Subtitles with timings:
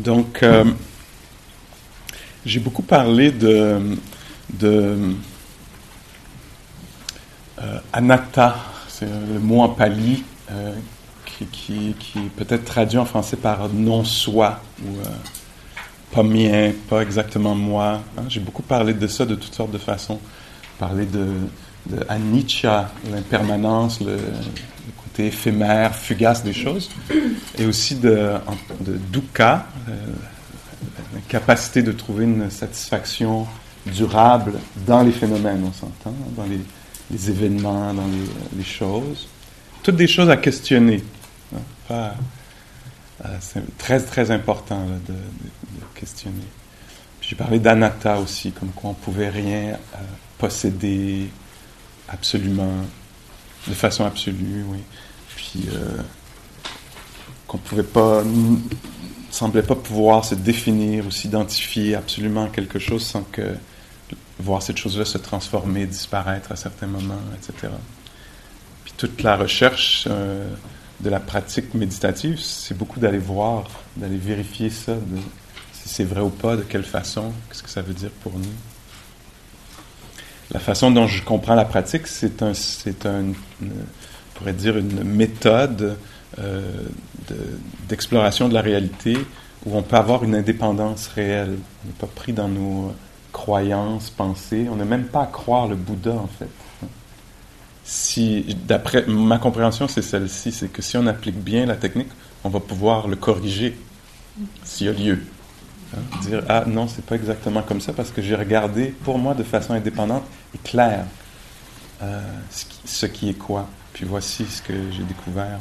[0.00, 0.64] Donc, euh,
[2.46, 3.78] j'ai beaucoup parlé de,
[4.62, 5.12] euh,
[7.92, 8.56] anatta,
[8.88, 10.72] c'est le mot en pali euh,
[11.26, 14.88] qui, qui, est peut-être traduit en français par non-soi ou
[16.12, 18.00] pas mien, pas exactement moi.
[18.16, 18.22] Hein.
[18.28, 20.18] J'ai beaucoup parlé de ça de toutes sortes de façons.
[20.78, 21.26] Parler de,
[21.86, 24.16] de anicca, l'impermanence, le,
[25.02, 26.90] côté éphémère, fugace des choses,
[27.58, 28.34] et aussi de,
[28.80, 29.92] de dukkha, euh,
[31.28, 33.46] capacité de trouver une satisfaction
[33.86, 34.54] durable
[34.86, 38.06] dans les phénomènes, on s'entend, dans les, événements, dans
[38.56, 39.28] les, choses.
[39.82, 41.02] Toutes des choses à questionner.
[41.54, 42.12] Hein,
[43.24, 46.36] euh, c'est très, très important de, de, questionner.
[47.20, 49.98] J'ai parlé d'anatta aussi, comme quoi on ne pouvait rien euh,
[50.38, 51.28] posséder
[52.10, 52.84] absolument,
[53.66, 54.78] de façon absolue, oui.
[55.36, 56.02] Puis euh,
[57.46, 58.22] qu'on pouvait pas,
[59.30, 63.54] semblait pas pouvoir se définir ou s'identifier absolument à quelque chose sans que
[64.38, 67.72] voir cette chose-là se transformer, disparaître à certains moments, etc.
[68.84, 70.48] Puis toute la recherche euh,
[71.00, 74.96] de la pratique méditative, c'est beaucoup d'aller voir, d'aller vérifier ça,
[75.72, 78.52] si c'est vrai ou pas, de quelle façon, qu'est-ce que ça veut dire pour nous.
[80.52, 83.32] La façon dont je comprends la pratique, c'est un, c'est un,
[84.34, 85.96] pourrait dire une méthode
[86.38, 86.62] euh,
[87.88, 89.16] d'exploration de, la réalité
[89.66, 91.56] où on peut avoir une indépendance réelle.
[91.84, 92.92] On n'est pas pris dans nos
[93.32, 94.66] croyances, pensées.
[94.70, 96.48] On n'a même pas à croire le Bouddha en fait.
[97.84, 102.10] Si, d'après ma compréhension, c'est celle-ci, c'est que si on applique bien la technique,
[102.44, 103.76] on va pouvoir le corriger
[104.64, 105.20] s'il y a lieu.
[105.94, 109.34] Hein, dire ah non, c'est pas exactement comme ça parce que j'ai regardé pour moi
[109.34, 110.22] de façon indépendante
[110.54, 111.04] et claire
[112.02, 112.20] euh,
[112.84, 113.68] ce, qui, est quoi.
[113.92, 115.58] Puis voici ce que j'ai découvert.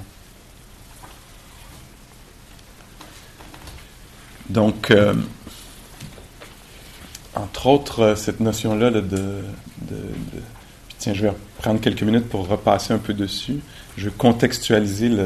[4.50, 5.13] Donc, euh,
[7.35, 9.44] entre autres, euh, cette notion-là de, de,
[9.81, 10.03] de,
[10.97, 13.59] Tiens, je vais prendre quelques minutes pour repasser un peu dessus.
[13.96, 15.23] Je vais contextualiser le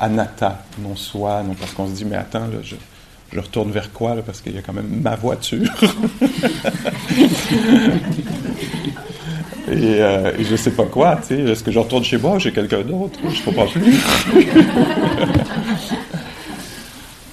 [0.00, 2.74] anatta, non soi, non parce qu'on se dit, mais attends, là, je,
[3.32, 5.72] je retourne vers quoi, là, parce qu'il y a quand même ma voiture.
[9.68, 11.18] et, euh, et, je sais pas quoi.
[11.30, 13.18] Est-ce que je retourne chez moi ou j'ai quelqu'un d'autre?
[13.22, 13.96] Je ne pas plus.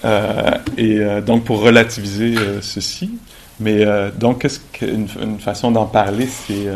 [0.05, 3.11] euh, et euh, donc, pour relativiser euh, ceci,
[3.59, 6.69] mais euh, donc, qu'est-ce qu'une une façon d'en parler, c'est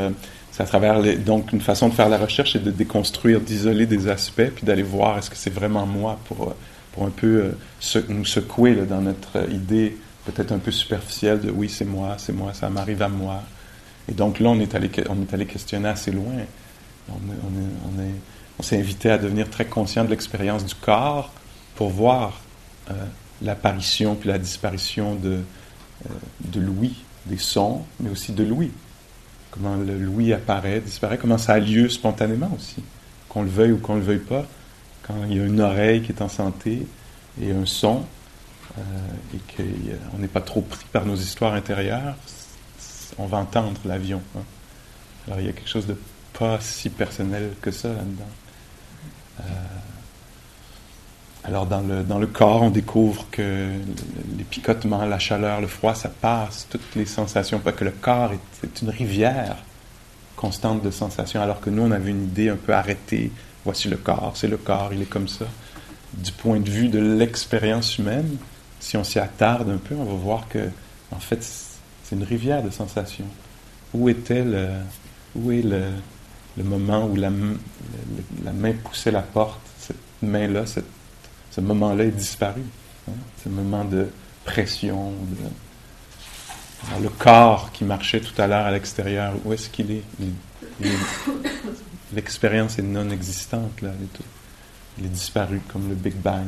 [0.60, 4.50] à travers donc une façon de faire la recherche et de déconstruire, d'isoler des aspects,
[4.54, 6.54] puis d'aller voir est-ce que c'est vraiment moi pour
[6.94, 7.54] pour un peu
[7.96, 12.34] euh, nous secouer dans notre idée peut-être un peu superficielle de oui, c'est moi, c'est
[12.34, 13.42] moi, ça m'arrive à moi.
[14.08, 16.34] Et donc là, on est allé, on est allé questionner assez loin.
[17.10, 18.14] On, on, est,
[18.60, 21.32] on s'est invité à devenir très conscient de l'expérience du corps
[21.76, 22.40] pour voir
[22.92, 22.94] euh,
[23.42, 25.40] l'apparition puis la disparition de,
[26.06, 26.10] euh,
[26.42, 28.72] de l'ouïe, des sons, mais aussi de l'ouïe.
[29.52, 32.82] Comment l'ouïe apparaît, disparaît, comment ça a lieu spontanément aussi,
[33.30, 34.48] qu'on le veuille ou qu'on ne le veuille pas
[35.04, 36.86] quand il y a une oreille qui est en santé
[37.42, 38.06] et un son,
[38.78, 38.82] euh,
[39.34, 42.16] et qu'on n'est pas trop pris par nos histoires intérieures,
[43.18, 44.22] on va entendre l'avion.
[44.38, 44.44] Hein.
[45.28, 45.98] Alors il y a quelque chose de
[46.38, 48.24] pas si personnel que ça là-dedans.
[49.42, 49.44] Euh,
[51.46, 53.70] alors dans le, dans le corps, on découvre que
[54.38, 58.32] les picotements, la chaleur, le froid, ça passe, toutes les sensations, pas que le corps
[58.32, 59.58] est, est une rivière
[60.36, 63.32] constante de sensations, alors que nous, on avait une idée un peu arrêtée,
[63.66, 65.46] voici le corps, c'est le corps, il est comme ça.
[66.14, 68.38] Du point de vue de l'expérience humaine,
[68.80, 70.70] si on s'y attarde un peu, on va voir que,
[71.12, 71.42] en fait,
[72.04, 73.28] c'est une rivière de sensations.
[73.94, 74.68] Où était le,
[75.36, 82.12] où est le, moment où la, main poussait la porte, cette main-là, ce moment-là est
[82.12, 82.62] disparu.
[83.10, 83.14] Hein?
[83.44, 84.08] Ce moment de
[84.46, 85.14] pression,
[87.02, 90.04] le corps qui marchait tout à l'heure à l'extérieur, où est-ce qu'il est,
[92.14, 94.24] l'expérience est non existante, là, elle est, tout,
[94.98, 96.48] elle est disparue comme le Big Bang.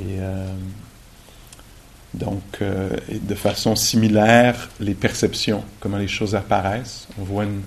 [0.00, 0.54] Et, euh,
[2.14, 7.08] Donc, euh, de façon similaire, les perceptions, comment les choses apparaissent.
[7.18, 7.62] On voit une,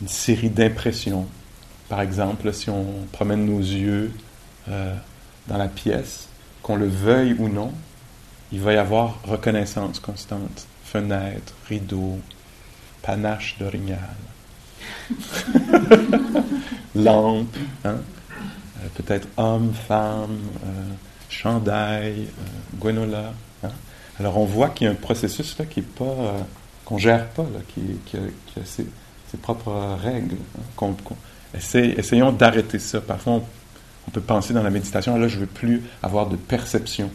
[0.00, 1.26] une série d'impressions.
[1.88, 4.12] Par exemple, si on promène nos yeux
[4.68, 4.94] euh,
[5.48, 6.28] dans la pièce,
[6.62, 7.72] qu'on le veuille ou non,
[8.52, 10.66] il va y avoir reconnaissance constante.
[10.94, 12.20] Fenêtre, rideau,
[13.02, 13.98] panache d'orignal,
[16.94, 17.96] lampe, hein?
[17.96, 20.92] Euh, peut-être homme, femme, euh,
[21.28, 23.32] chandail, euh, guenola.
[23.64, 23.70] Hein?
[24.20, 26.46] Alors on voit qu'il y a un processus là qui est pas
[26.84, 28.86] qu'on gère pas, là, qui, qui, a, ses,
[29.42, 30.36] propres règles.
[30.80, 30.92] Hein?
[31.74, 33.00] essayons d'arrêter ça.
[33.00, 33.42] Parfois,
[34.06, 37.10] on, peut penser dans la méditation, là, je veux plus avoir de perception.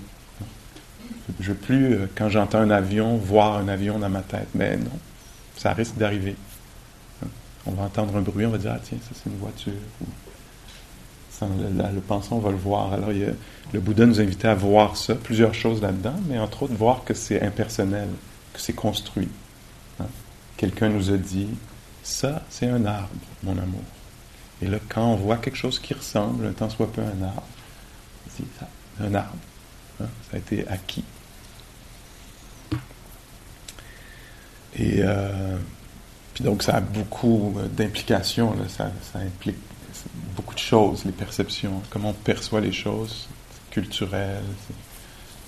[1.39, 4.47] Je veux plus, quand j'entends un avion, voir un avion dans ma tête.
[4.55, 4.91] Mais non,
[5.57, 6.35] ça risque d'arriver.
[7.65, 9.73] On va entendre un bruit, on va dire, ah tiens, ça c'est une voiture
[11.47, 12.93] le, pensant va le voir.
[12.93, 17.03] Alors, le Bouddha nous invitait à voir ça, plusieurs choses là-dedans, mais entre autres, voir
[17.03, 18.09] que c'est impersonnel,
[18.53, 19.29] que c'est construit.
[19.99, 20.07] Hein?
[20.57, 21.49] Quelqu'un nous a dit,
[22.03, 23.09] ça, c'est un arbre,
[23.43, 23.83] mon amour.
[24.61, 27.43] Et là, quand on voit quelque chose qui ressemble, un temps soit peu un arbre,
[28.25, 28.67] on dit, ça,
[29.01, 29.37] un arbre.
[30.01, 30.07] Hein?
[30.29, 31.03] Ça a été acquis.
[34.79, 35.57] Et euh,
[36.39, 38.55] donc, ça a beaucoup d'implications.
[38.69, 39.57] Ça, implique
[40.35, 43.27] beaucoup de choses, les perceptions, comment on perçoit les choses,
[43.71, 44.41] culturel,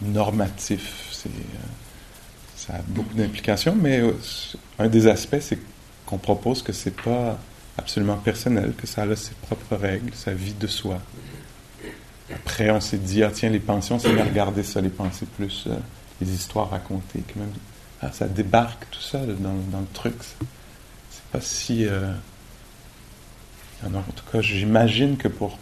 [0.01, 1.67] normatif, c'est, euh,
[2.55, 4.13] ça a beaucoup d'implications, mais euh,
[4.79, 5.59] un des aspects, c'est
[6.05, 7.39] qu'on propose que c'est pas
[7.77, 10.99] absolument personnel, que ça a ses propres règles, sa vie de soi.
[12.33, 14.89] Après, on s'est dit, ah tiens, les pensées, on s'est mis à regarder ça, les
[14.89, 15.75] pensées plus, euh,
[16.21, 17.53] les histoires racontées, quand même.
[18.01, 20.15] Ah, ça débarque tout ça dans, le truc.
[21.09, 21.87] C'est pas si
[23.83, 25.57] en tout cas, j'imagine que pour.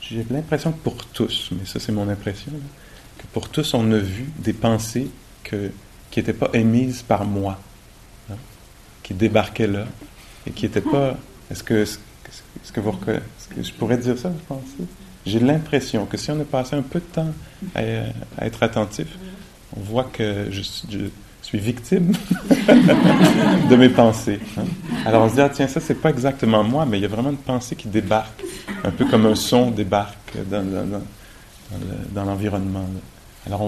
[0.00, 2.52] J'ai l'impression que pour tous, mais ça c'est mon impression,
[3.18, 5.10] que pour tous on a vu des pensées
[5.44, 5.70] que,
[6.10, 7.60] qui n'étaient pas émises par moi,
[8.30, 8.36] hein,
[9.02, 9.86] qui débarquaient là,
[10.46, 11.16] et qui n'étaient pas.
[11.50, 13.20] Est-ce que, est-ce que vous que
[13.60, 14.88] je pourrais dire ça, vous pensez?
[15.26, 17.32] J'ai l'impression que si on a passé un peu de temps
[17.74, 17.82] à,
[18.44, 19.08] être attentif,
[19.76, 20.62] on voit que je,
[21.42, 22.12] suis victime
[23.70, 24.38] de mes pensées.
[24.58, 24.64] Hein.
[25.06, 27.08] Alors on se dit, ah tiens, ça c'est pas exactement moi, mais il y a
[27.08, 28.42] vraiment une pensée qui débarque,
[28.84, 31.02] un peu comme un son débarque dans,
[32.14, 32.86] l'environnement.
[33.46, 33.62] Alors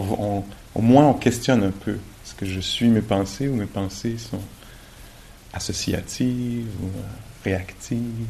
[0.74, 4.18] au moins on questionne un peu, est-ce que je suis mes pensées ou mes pensées
[4.18, 4.42] sont
[5.54, 7.02] associatives ou euh,
[7.44, 8.26] réactives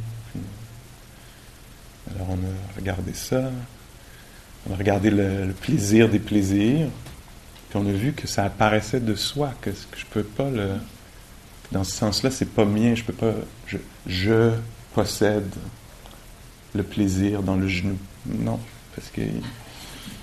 [2.14, 3.50] Alors on a regardé ça,
[4.68, 6.86] on a regardé le plaisir des plaisirs,
[7.70, 10.70] puis on a vu que ça apparaissait de soi, que, que je peux pas le.
[11.72, 13.32] Dans ce sens-là, c'est pas mien, je peux pas.
[13.66, 14.50] Je, je,
[14.94, 15.54] possède
[16.74, 17.96] le plaisir dans le genou.
[18.26, 18.58] Non,
[18.94, 19.20] parce que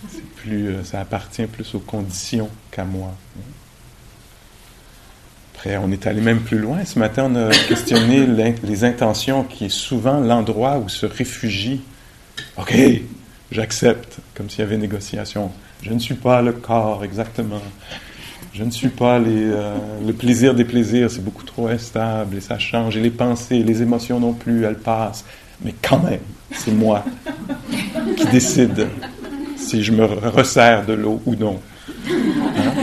[0.10, 3.14] c'est plus, euh, ça appartient plus aux conditions qu'à moi.
[5.56, 6.86] Après, on est allé même plus loin.
[6.86, 8.28] Ce matin, on a questionné
[8.64, 11.82] les intentions, qui est souvent l'endroit où se réfugie.
[12.58, 12.76] OK,
[13.52, 15.52] j'accepte, comme s'il y avait négociation.
[15.82, 17.62] Je ne suis pas le corps, exactement.
[18.54, 22.58] Je ne suis pas euh, le plaisir des plaisirs, c'est beaucoup trop instable et ça
[22.58, 22.98] change.
[22.98, 25.26] Et les pensées, les émotions non plus, elles passent.
[25.64, 26.20] Mais quand même,
[26.52, 27.04] c'est moi
[28.16, 28.88] qui décide
[29.56, 31.60] si je me resserre de l'eau ou non.
[32.10, 32.74] Hein?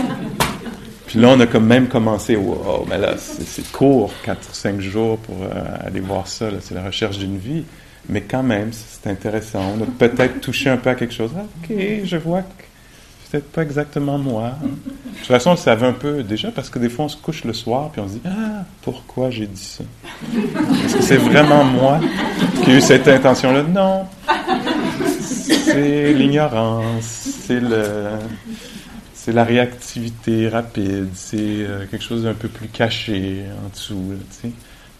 [1.06, 5.42] Puis là, on a quand même commencé, wow, mais là, c'est court, 4-5 jours pour
[5.42, 7.64] euh, aller voir ça, c'est la recherche d'une vie.
[8.08, 9.76] Mais quand même, c'est intéressant.
[9.78, 11.30] On a peut-être touché un peu à quelque chose.
[11.36, 12.64] Ah, ok, je vois que
[13.34, 14.52] peut-être pas exactement moi.
[14.62, 17.16] De toute façon, on le savait un peu déjà parce que des fois, on se
[17.16, 19.82] couche le soir puis on se dit Ah, pourquoi j'ai dit ça?
[20.84, 21.98] Est-ce que c'est vraiment moi
[22.62, 23.64] qui ai eu cette intention-là?
[23.64, 24.04] Non.
[25.46, 27.82] C'est l'ignorance, c'est le.
[29.14, 34.12] C'est la réactivité rapide, c'est euh, quelque chose d'un peu plus caché en dessous.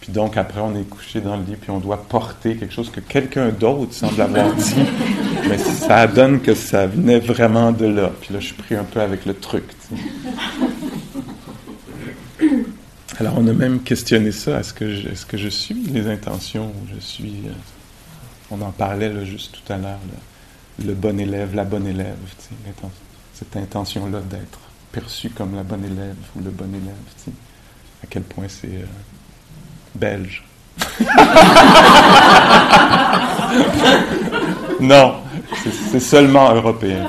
[0.05, 2.91] Puis donc, après, on est couché dans le lit, puis on doit porter quelque chose
[2.91, 4.75] que quelqu'un d'autre semble avoir dit.
[5.49, 8.13] Mais ça donne que ça venait vraiment de là.
[8.21, 9.65] Puis là, je suis pris un peu avec le truc.
[13.19, 14.61] Alors, on a même questionné ça.
[14.61, 17.37] Est-ce que, je, est-ce que je suis les intentions je suis.
[17.47, 17.53] Euh,
[18.51, 20.01] on en parlait là, juste tout à l'heure.
[20.85, 22.19] le bon élève, la bonne élève.
[23.33, 24.61] Cette intention-là d'être
[24.93, 27.35] perçu comme la bonne élève ou le bon élève.
[28.03, 28.69] À quel point c'est.
[28.69, 29.14] Euh,
[29.95, 30.43] belge.
[34.81, 35.15] non,
[35.91, 37.07] c'est seulement européen.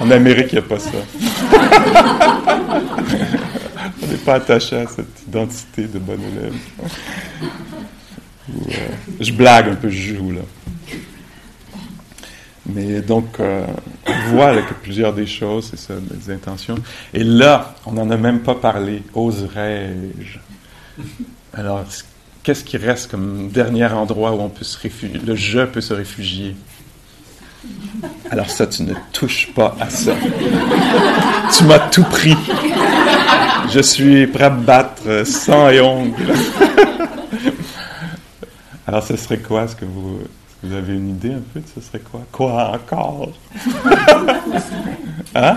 [0.00, 0.90] En Amérique, il n'y a pas ça.
[4.02, 6.54] On n'est pas attaché à cette identité de bon élève.
[8.50, 8.88] Euh,
[9.20, 10.40] je blague un peu, je joue là.
[12.66, 13.66] Mais donc, euh,
[14.06, 16.76] on voit que plusieurs des choses, c'est ça, des intentions.
[17.12, 19.02] Et là, on n'en a même pas parlé.
[19.14, 20.38] Oserais-je?
[21.54, 21.84] Alors,
[22.42, 25.94] qu'est-ce qui reste comme dernier endroit où on peut se réfugier Le je peut se
[25.94, 26.56] réfugier?
[28.30, 30.14] Alors ça, tu ne touches pas à ça.
[31.56, 32.36] tu m'as tout pris.
[33.72, 36.34] Je suis prêt à battre sang et ongles.
[38.86, 39.68] Alors, ce serait quoi?
[39.68, 40.18] Ce que vous
[40.62, 42.20] vous avez une idée un peu de ce serait quoi?
[42.30, 43.30] Quoi encore?
[45.34, 45.56] Hein?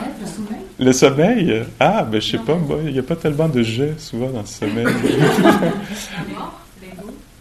[0.77, 1.63] Le sommeil?
[1.79, 4.45] Ah, ben je sais pas, il n'y a pas tellement de jeux souvent dans le
[4.45, 4.85] sommeil.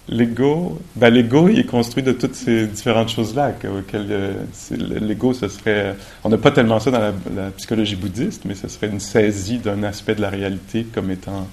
[0.07, 3.55] L'ego, ben l'ego, il est construit de toutes ces différentes choses-là.
[3.65, 4.35] Euh,
[4.71, 8.69] l'ego, ce serait, on n'a pas tellement ça dans la, la, psychologie bouddhiste, mais ce
[8.69, 11.49] serait une saisie d'un aspect de la réalité comme étant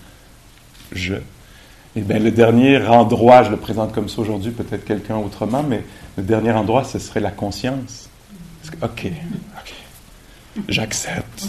[0.91, 1.15] je.
[1.95, 5.83] Et bien, le dernier endroit, je le présente comme ça aujourd'hui, peut-être quelqu'un autrement, mais
[6.17, 8.09] le dernier endroit, ce serait la conscience.
[8.81, 9.80] OK, OK.
[10.67, 11.45] J'accepte.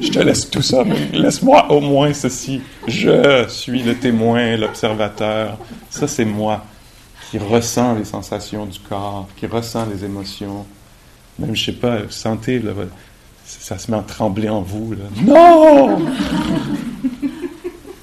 [0.00, 2.60] Je te laisse tout ça, mais laisse-moi au moins ceci.
[2.88, 5.56] Je suis le témoin, l'observateur.
[5.88, 6.64] Ça, c'est moi
[7.30, 10.66] qui ressent les sensations du corps, qui ressent les émotions.
[11.38, 12.60] Même, je sais pas, sentez,
[13.44, 14.94] ça se met à trembler en vous.
[15.22, 15.98] Non!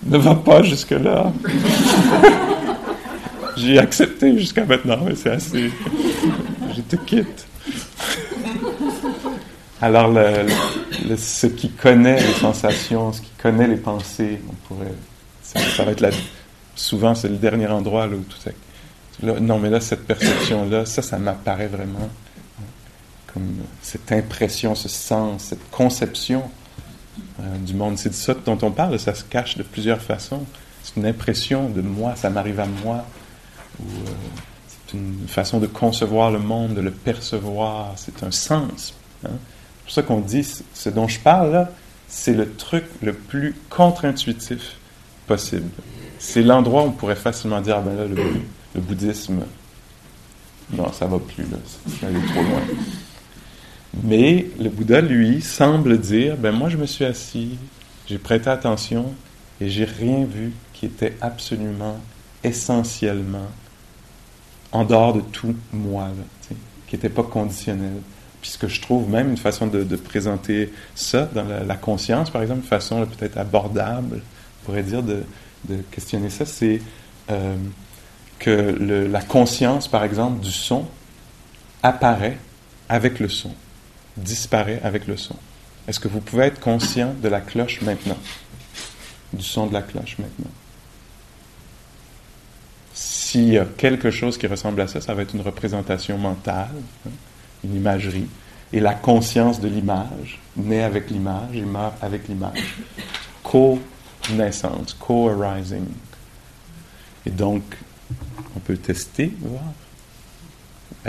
[0.05, 1.31] ne va pas jusque-là.
[3.57, 5.71] J'ai accepté jusqu'à maintenant, mais c'est assez.
[6.75, 7.47] Je te quitte.
[9.81, 10.11] Alors,
[11.17, 14.93] ce qui connaît les sensations, ce qui connaît les pensées, on pourrait.
[15.43, 16.09] Ça, va être la,
[16.75, 18.51] souvent, c'est le dernier endroit là, où tout ça.
[19.39, 22.09] non, mais là, cette perception-là, ça, ça m'apparaît vraiment
[23.33, 26.43] comme cette impression, ce sens, cette conception
[27.39, 27.97] euh, du monde.
[27.97, 30.43] C'est de ça dont on parle, ça se cache de plusieurs façons.
[30.83, 33.05] C'est une impression de moi, ça m'arrive à moi,
[33.79, 33.83] euh,
[34.69, 38.93] c'est une façon de concevoir le monde, de le percevoir, c'est un sens.
[39.25, 39.31] Hein.
[39.87, 41.71] Pour ça qu'on dit, ce dont je parle là,
[42.09, 44.75] c'est le truc le plus contre-intuitif
[45.27, 45.69] possible.
[46.19, 49.45] C'est l'endroit où on pourrait facilement dire, ah ben là, le, bouddhisme,
[50.73, 52.61] non, ça va plus, là, c'est allé trop loin.
[54.03, 57.57] Mais le Bouddha, lui, semble dire, ben moi je me suis assis,
[58.07, 59.13] j'ai prêté attention
[59.61, 61.97] et j'ai rien vu qui était absolument,
[62.43, 63.47] essentiellement
[64.73, 66.09] en dehors de tout moi,
[66.87, 68.01] qui n'était pas conditionnel.
[68.47, 72.67] Puisque je trouve même une façon de, présenter ça dans la, conscience, par exemple, une
[72.67, 75.25] façon peut-être abordable, on pourrait dire, de,
[75.91, 76.79] questionner ça, c'est
[77.29, 77.57] euh,
[78.39, 78.49] que
[79.11, 80.87] la conscience, par exemple, du son
[81.83, 82.37] apparaît
[82.87, 83.53] avec le son
[84.15, 85.35] disparaît avec le son.
[85.89, 88.17] Est-ce que vous pouvez être conscient de la cloche maintenant?
[89.33, 90.51] Du son de la cloche maintenant?
[92.93, 96.71] S'il y a quelque chose qui ressemble à ça, ça va être une représentation mentale,
[97.05, 97.11] hein,
[97.63, 98.27] une imagerie.
[98.73, 102.75] Et la conscience de l'image naît avec l'image et meurt avec l'image.
[103.43, 105.85] Co-naissance, co-arising.
[107.25, 107.63] Et donc,
[108.55, 109.63] on peut tester, voir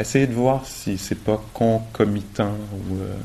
[0.01, 3.17] essayez de voir si c'est pas concomitant ou euh,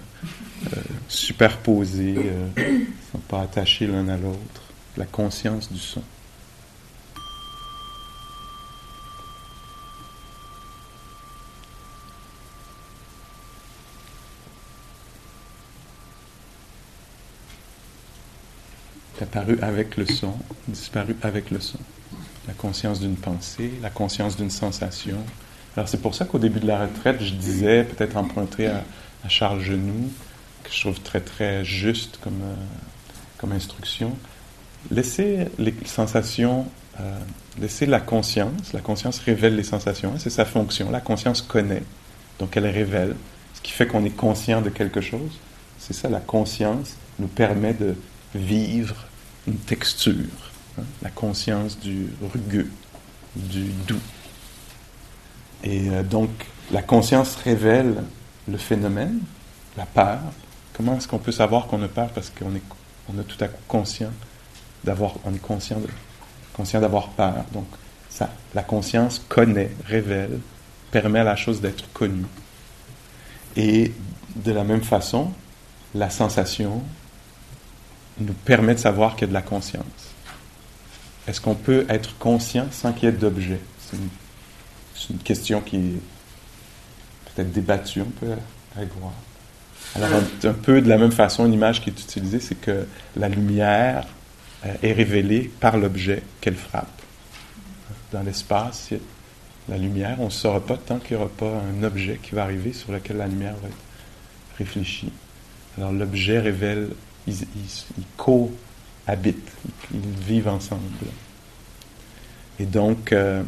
[0.73, 2.79] euh, superposé, euh,
[3.11, 4.61] sont pas attachés l'un à l'autre.
[4.97, 6.03] La conscience du son.
[19.21, 20.33] Apparu avec le son,
[20.67, 21.79] disparu avec le son.
[22.47, 25.17] La conscience d'une pensée, la conscience d'une sensation,
[25.75, 28.83] alors c'est pour ça qu'au début de la retraite, je disais, peut-être emprunter à,
[29.29, 30.11] Charles Genoux,
[30.63, 32.55] que je trouve très très juste comme, euh,
[33.37, 34.17] comme instruction,
[34.91, 36.67] laissez les sensations,
[36.99, 37.17] euh,
[37.59, 41.83] laissez la conscience, la conscience révèle les sensations, c'est sa fonction, la conscience connaît,
[42.37, 43.15] donc elle révèle,
[43.53, 45.39] ce qui fait qu'on est conscient de quelque chose.
[45.79, 47.95] C'est ça, la conscience nous permet de
[48.35, 48.95] vivre
[49.47, 52.71] une texture, hein, la conscience du rugueux,
[53.35, 53.99] du doux.
[55.63, 56.29] Et euh, donc,
[56.71, 58.03] la conscience révèle
[58.47, 59.19] le phénomène,
[59.77, 60.19] la peur.
[60.75, 62.09] Comment est-ce qu'on peut savoir qu'on a peur?
[62.09, 62.63] Parce qu'on est,
[63.09, 64.11] on est tout à coup conscient
[64.83, 65.87] d'avoir, on est conscient, de,
[66.53, 67.45] conscient d'avoir peur.
[67.53, 67.67] Donc,
[68.09, 70.39] ça, la conscience connaît, révèle,
[70.91, 72.25] permet à la chose d'être connue.
[73.55, 73.93] Et
[74.35, 75.31] de la même façon,
[75.95, 76.81] la sensation
[78.19, 79.83] nous permet de savoir qu'il y a de la conscience.
[81.27, 83.59] Est-ce qu'on peut être conscient sans qu'il y ait d'objet?
[83.79, 86.01] C'est une question qui est
[87.33, 88.33] peut-être débattue, peut
[88.75, 89.13] aller voir.
[89.95, 90.09] Alors,
[90.43, 94.07] un, peu de la même façon, une image qui est utilisée, c'est que la lumière
[94.65, 97.01] euh, est révélée par l'objet qu'elle frappe.
[98.11, 98.93] Dans l'espace,
[99.69, 100.17] la lumière.
[100.19, 102.91] On ne saura pas tant qu'il n'y aura pas un objet qui va arriver sur
[102.91, 103.77] lequel la lumière va être
[104.57, 105.11] réfléchie.
[105.77, 106.89] Alors l'objet révèle,
[107.27, 107.35] ils,
[108.17, 109.51] cohabitent,
[109.93, 110.81] ils, vivent ensemble.
[112.59, 113.43] Et donc, euh,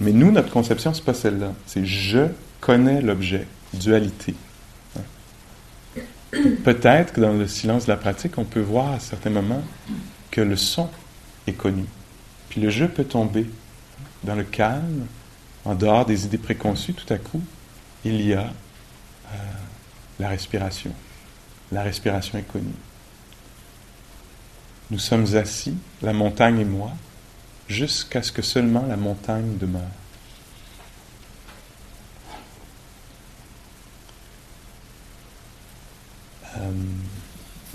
[0.00, 1.52] mais nous, notre conception, c'est pas celle-là.
[1.66, 2.28] C'est je
[2.60, 4.34] connais l'objet, dualité.
[6.64, 9.62] Peut-être que dans le silence de la pratique, on peut voir à certains moments
[10.30, 10.88] que le son
[11.46, 11.84] est connu.
[12.50, 13.46] Puis le jeu peut tomber
[14.24, 15.06] dans le calme,
[15.64, 17.40] en dehors des idées préconçues, tout à coup,
[18.04, 19.36] il y a euh,
[20.20, 20.92] la respiration.
[21.72, 22.66] La respiration est connue.
[24.90, 26.92] Nous sommes assis, la montagne et moi,
[27.68, 29.82] jusqu'à ce que seulement la montagne demeure.
[36.56, 36.70] Euh,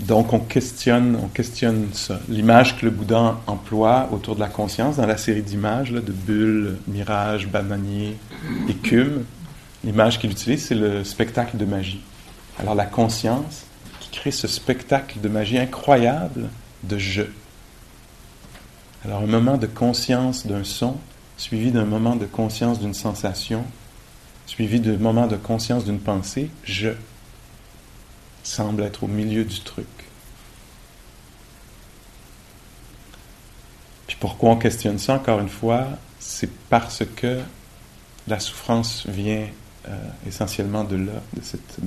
[0.00, 2.18] donc on questionne, on questionne ça.
[2.28, 6.78] L'image que le Bouddha emploie autour de la conscience dans la série d'images de bulles,
[6.88, 8.16] mirages, bananiers,
[8.68, 9.24] écume,
[9.84, 12.02] l'image qu'il utilise, c'est le spectacle de magie.
[12.58, 13.66] Alors la conscience
[14.00, 16.48] qui crée ce spectacle de magie incroyable
[16.88, 17.22] de je.
[19.04, 20.96] Alors un moment de conscience d'un son,
[21.36, 23.64] suivi d'un moment de conscience d'une sensation,
[24.46, 26.90] suivi d'un moment de conscience d'une pensée, je
[28.42, 29.86] semble être au milieu du truc.
[34.06, 35.86] Puis pourquoi on questionne ça encore une fois?
[36.18, 37.40] C'est parce que
[38.26, 39.46] la souffrance vient
[39.88, 41.78] euh, essentiellement de là, de cette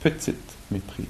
[0.00, 1.06] petite méprise.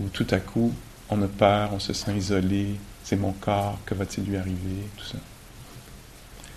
[0.00, 0.72] Où tout à coup,
[1.10, 5.04] on a peur, on se sent isolé, c'est mon corps, que va-t-il lui arriver, tout
[5.04, 5.18] ça.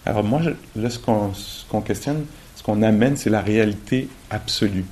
[0.05, 0.41] Alors moi,
[0.75, 2.25] là, ce qu'on questionne,
[2.55, 4.85] ce qu'on amène, c'est la réalité absolue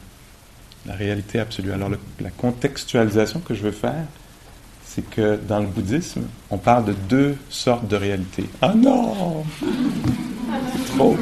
[0.88, 1.72] la réalité absolue.
[1.72, 4.06] Alors la contextualisation que je veux faire,
[4.86, 8.46] c'est que dans le bouddhisme, on parle de deux sortes de réalités.
[8.62, 9.44] Ah non
[10.96, 11.18] Trop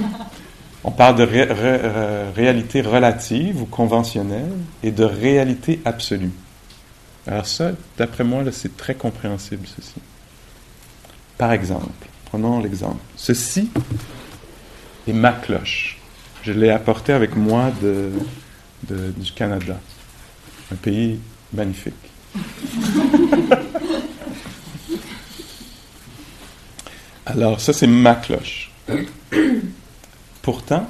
[0.84, 6.32] On parle de réalité relative ou conventionnelle et de réalité absolue.
[7.28, 9.96] Alors ça, d'après moi, c'est très compréhensible, ceci.
[11.38, 13.04] Par exemple, prenons l'exemple.
[13.16, 13.70] Ceci
[15.08, 15.98] est ma cloche.
[16.44, 17.72] Je l'ai apporté avec moi
[18.88, 19.80] du Canada.
[20.72, 21.20] Un pays
[21.54, 21.96] magnifique.
[27.26, 28.72] Alors, ça, c'est ma cloche.
[30.44, 30.88] Pourtant,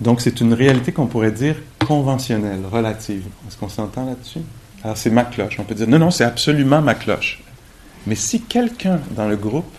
[0.00, 3.24] donc c'est une réalité qu'on pourrait dire conventionnelle, relative.
[3.48, 4.42] Est-ce qu'on s'entend là-dessus?
[4.84, 5.58] Alors, c'est ma cloche.
[5.58, 7.42] On peut dire, non, non, c'est absolument ma cloche.
[8.06, 9.74] Mais si quelqu'un dans le groupe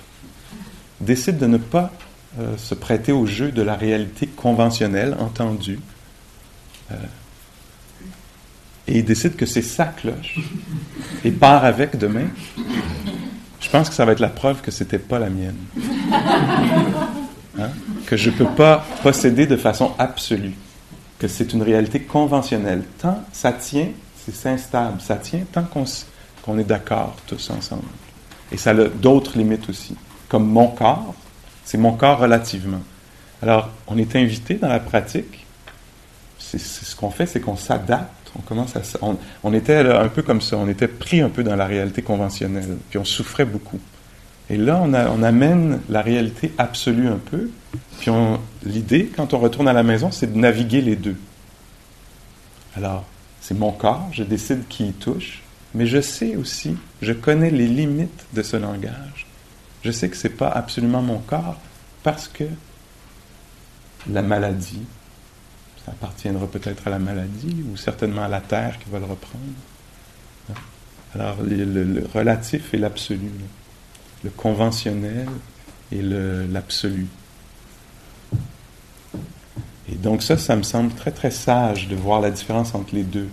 [0.99, 1.91] décide de ne pas
[2.39, 5.79] euh, se prêter au jeu de la réalité conventionnelle, entendue,
[6.91, 6.95] euh,
[8.87, 10.39] et il décide que c'est sa cloche
[11.25, 12.27] et part avec demain,
[13.59, 15.57] je pense que ça va être la preuve que c'était pas la mienne.
[17.59, 17.71] Hein?
[18.05, 20.53] Que je peux pas posséder de façon absolue,
[21.17, 22.83] que c'est une réalité conventionnelle.
[22.99, 23.87] Tant ça tient,
[24.31, 25.65] c'est instable, ça tient tant
[26.43, 27.83] qu'on est d'accord tous ensemble.
[28.51, 29.95] Et ça a d'autres limites aussi,
[30.29, 31.13] comme mon corps,
[31.63, 32.81] c'est mon corps relativement.
[33.41, 35.47] Alors, on est invité dans la pratique
[36.47, 38.13] c'est ce qu'on fait, c'est qu'on s'adapte.
[38.37, 38.81] On commence à,
[39.43, 42.77] on, était un peu comme ça, on était pris un peu dans la réalité conventionnelle,
[42.89, 43.79] puis on souffrait beaucoup.
[44.49, 47.49] Et là, on, on amène la réalité absolue un peu,
[47.99, 48.11] puis
[48.63, 51.15] l'idée, quand on retourne à la maison, c'est de naviguer les deux.
[52.75, 53.05] Alors,
[53.41, 55.41] c'est mon corps, je décide qui y touche,
[55.73, 59.27] mais je sais aussi, je connais les limites de ce langage.
[59.83, 61.59] Je sais que ce n'est pas absolument mon corps
[62.03, 62.45] parce que
[64.09, 64.83] la maladie,
[65.85, 69.43] ça appartiendra peut-être à la maladie ou certainement à la terre qui va le reprendre.
[71.15, 73.31] Alors, le, relatif et l'absolu,
[74.23, 75.27] le conventionnel
[75.91, 77.07] et l'absolu.
[79.91, 83.03] Et donc ça, ça me semble très très sage de voir la différence entre les
[83.03, 83.29] deux.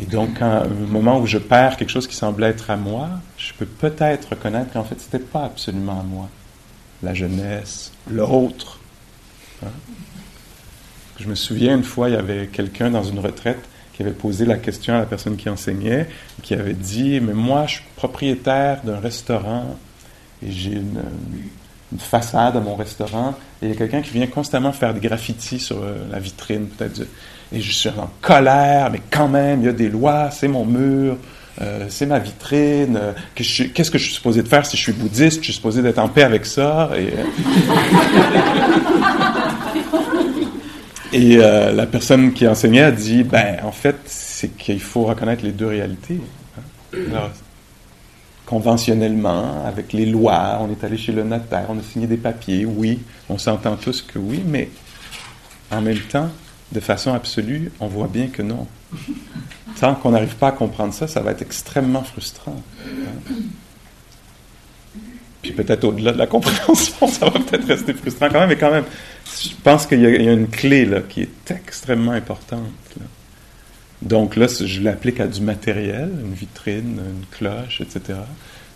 [0.00, 3.10] Et donc, à un moment où je perds quelque chose qui semblait être à moi,
[3.36, 6.28] je peux peut-être reconnaître qu'en fait, ce n'était pas absolument à moi.
[7.02, 8.80] La jeunesse, l'autre.
[9.62, 9.70] Hein?
[11.20, 14.46] Je me souviens une fois, il y avait quelqu'un dans une retraite qui avait posé
[14.46, 16.08] la question à la personne qui enseignait,
[16.42, 19.76] qui avait dit, mais moi, je suis propriétaire d'un restaurant
[20.44, 21.02] et j'ai une,
[21.98, 25.58] façade à mon restaurant, et il y a quelqu'un qui vient constamment faire des graffitis
[25.58, 27.02] sur euh, la vitrine, peut-être,
[27.52, 30.64] et je suis en colère, mais quand même, il y a des lois, c'est mon
[30.64, 31.16] mur,
[31.60, 34.92] euh, c'est ma vitrine, euh, qu'est-ce que je suis supposé de faire si je suis
[34.92, 37.12] bouddhiste, je suis supposé d'être en paix avec ça, et...
[41.14, 45.66] La personne qui enseignait a dit, ben, en fait, c'est qu'il faut reconnaître les deux
[45.66, 46.18] réalités.
[46.96, 47.30] Hein.
[48.52, 52.66] Conventionnellement, avec les lois, on est allé chez le notaire, on a signé des papiers,
[52.66, 54.68] oui, on s'entend tous que oui, mais
[55.70, 56.28] en même temps,
[56.70, 58.66] de façon absolue, on voit bien que non.
[59.80, 62.62] Tant qu'on n'arrive pas à comprendre ça, ça va être extrêmement frustrant.
[65.40, 68.70] Puis peut-être au-delà de la compréhension, ça va peut-être rester frustrant quand même, mais quand
[68.70, 68.84] même,
[69.42, 72.60] je pense qu'il y, a une clé là, qui est extrêmement importante.
[74.02, 78.18] Donc là, je l'applique à du matériel, une vitrine, une cloche, etc.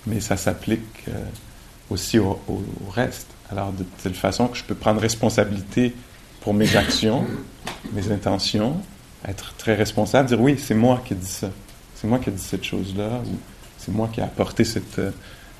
[0.06, 1.12] Mais ça s'applique euh,
[1.90, 2.40] aussi au,
[2.94, 3.26] reste.
[3.50, 5.94] Alors, de telle façon que je peux prendre responsabilité
[6.40, 7.24] pour mes actions,
[7.92, 8.80] mes intentions,
[9.26, 11.50] être très responsable, dire oui, c'est moi qui ai dit ça,
[11.96, 13.36] c'est moi qui ai dit cette chose-là, ou
[13.78, 15.10] c'est moi qui ai apporté cette euh,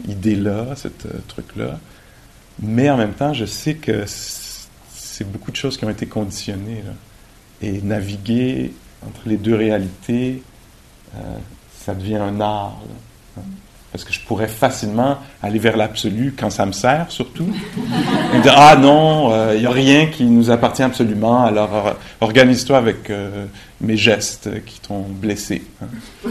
[0.07, 1.81] idée-là, ce euh, truc-là.
[2.63, 6.83] Mais en même temps, je sais que c'est beaucoup de choses qui ont été conditionnées.
[7.63, 8.73] Et naviguer
[9.07, 10.43] entre les deux réalités,
[11.15, 11.19] euh,
[11.85, 12.79] ça devient un art.
[13.39, 13.43] Hein.
[13.93, 17.49] Parce que je pourrais facilement aller vers l'absolu quand ça me sert, surtout.
[18.35, 21.93] Et dire Ah non, il euh, n'y a rien qui nous appartient absolument, alors euh,
[22.21, 23.11] organise-toi avec
[23.81, 25.63] mes gestes qui t'ont blessé.
[25.83, 25.87] Hein.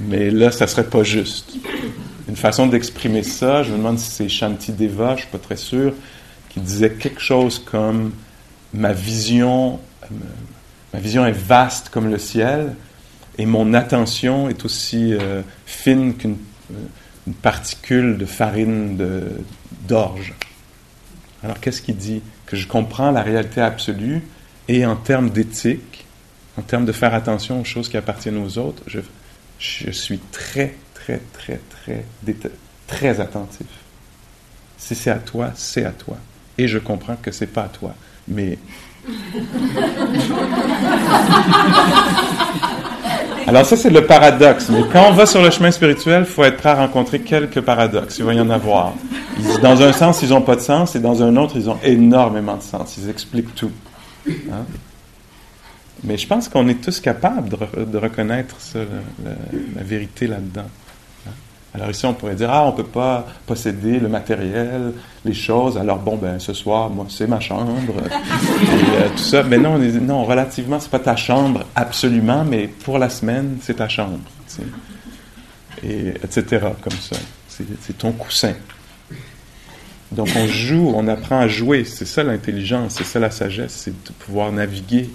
[0.00, 1.54] Mais là, ça serait pas juste.
[2.28, 5.38] Une façon d'exprimer ça, je me demande si c'est Shanti Deva, je ne suis pas
[5.38, 5.92] très sûr,
[6.48, 8.12] qui disait quelque chose comme
[8.74, 9.80] ma vision
[10.92, 12.74] Ma vision est vaste comme le ciel
[13.38, 16.36] et mon attention est aussi euh, fine qu'une
[16.70, 18.98] euh, particule de farine
[19.88, 20.34] d'orge.
[21.42, 22.22] Alors qu'est-ce qu'il dit?
[22.46, 24.22] Que je comprends la réalité absolue
[24.68, 26.04] et en termes d'éthique,
[26.58, 29.00] en termes de faire attention aux choses qui appartiennent aux autres, je,
[29.58, 32.04] je suis très, très, très, très,
[32.86, 33.66] très attentif.
[34.76, 36.18] Si c'est à toi, c'est à toi.
[36.58, 37.94] Et je comprends que c'est pas à toi.
[38.28, 38.58] Mais
[43.46, 44.68] alors ça, c'est le paradoxe.
[44.70, 47.60] Mais quand on va sur le chemin spirituel, il faut être prêt à rencontrer quelques
[47.60, 48.18] paradoxes.
[48.18, 48.94] Il va y en avoir.
[49.62, 52.56] Dans un sens, ils n'ont pas de sens, et dans un autre, ils ont énormément
[52.56, 52.96] de sens.
[52.98, 53.72] Ils expliquent tout.
[54.28, 54.64] Hein?
[56.04, 58.56] Mais je pense qu'on est tous capables de, reconnaître
[59.24, 60.68] la vérité là-dedans.
[61.74, 64.92] Alors ici, on pourrait dire, ah, on ne peut pas posséder le matériel,
[65.24, 65.78] les choses.
[65.78, 69.42] Alors bon, ben ce soir, moi, c'est ma chambre, et euh, tout ça.
[69.42, 73.88] Mais non, non, relativement, c'est pas ta chambre absolument, mais pour la semaine, c'est ta
[73.88, 74.18] chambre.
[75.82, 76.66] Et etc.
[76.82, 77.16] Comme ça.
[77.48, 78.54] C'est ton coussin.
[80.12, 81.84] Donc on joue, on apprend à jouer.
[81.84, 85.08] C'est ça l'intelligence, c'est ça la sagesse, c'est de pouvoir naviguer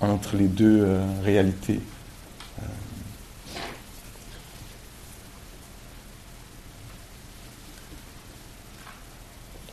[0.00, 1.80] entre les deux euh, réalités.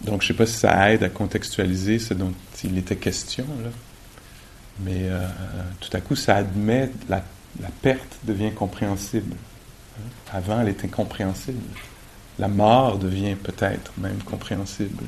[0.05, 2.31] Donc, je ne sais pas si ça aide à contextualiser ce dont
[2.63, 3.69] il était question, là.
[4.81, 5.27] mais euh,
[5.79, 7.23] tout à coup, ça admet la,
[7.59, 9.35] la perte devient compréhensible.
[9.97, 10.09] Hein?
[10.31, 11.63] Avant, elle était incompréhensible.
[12.37, 15.05] La mort devient peut-être même compréhensible.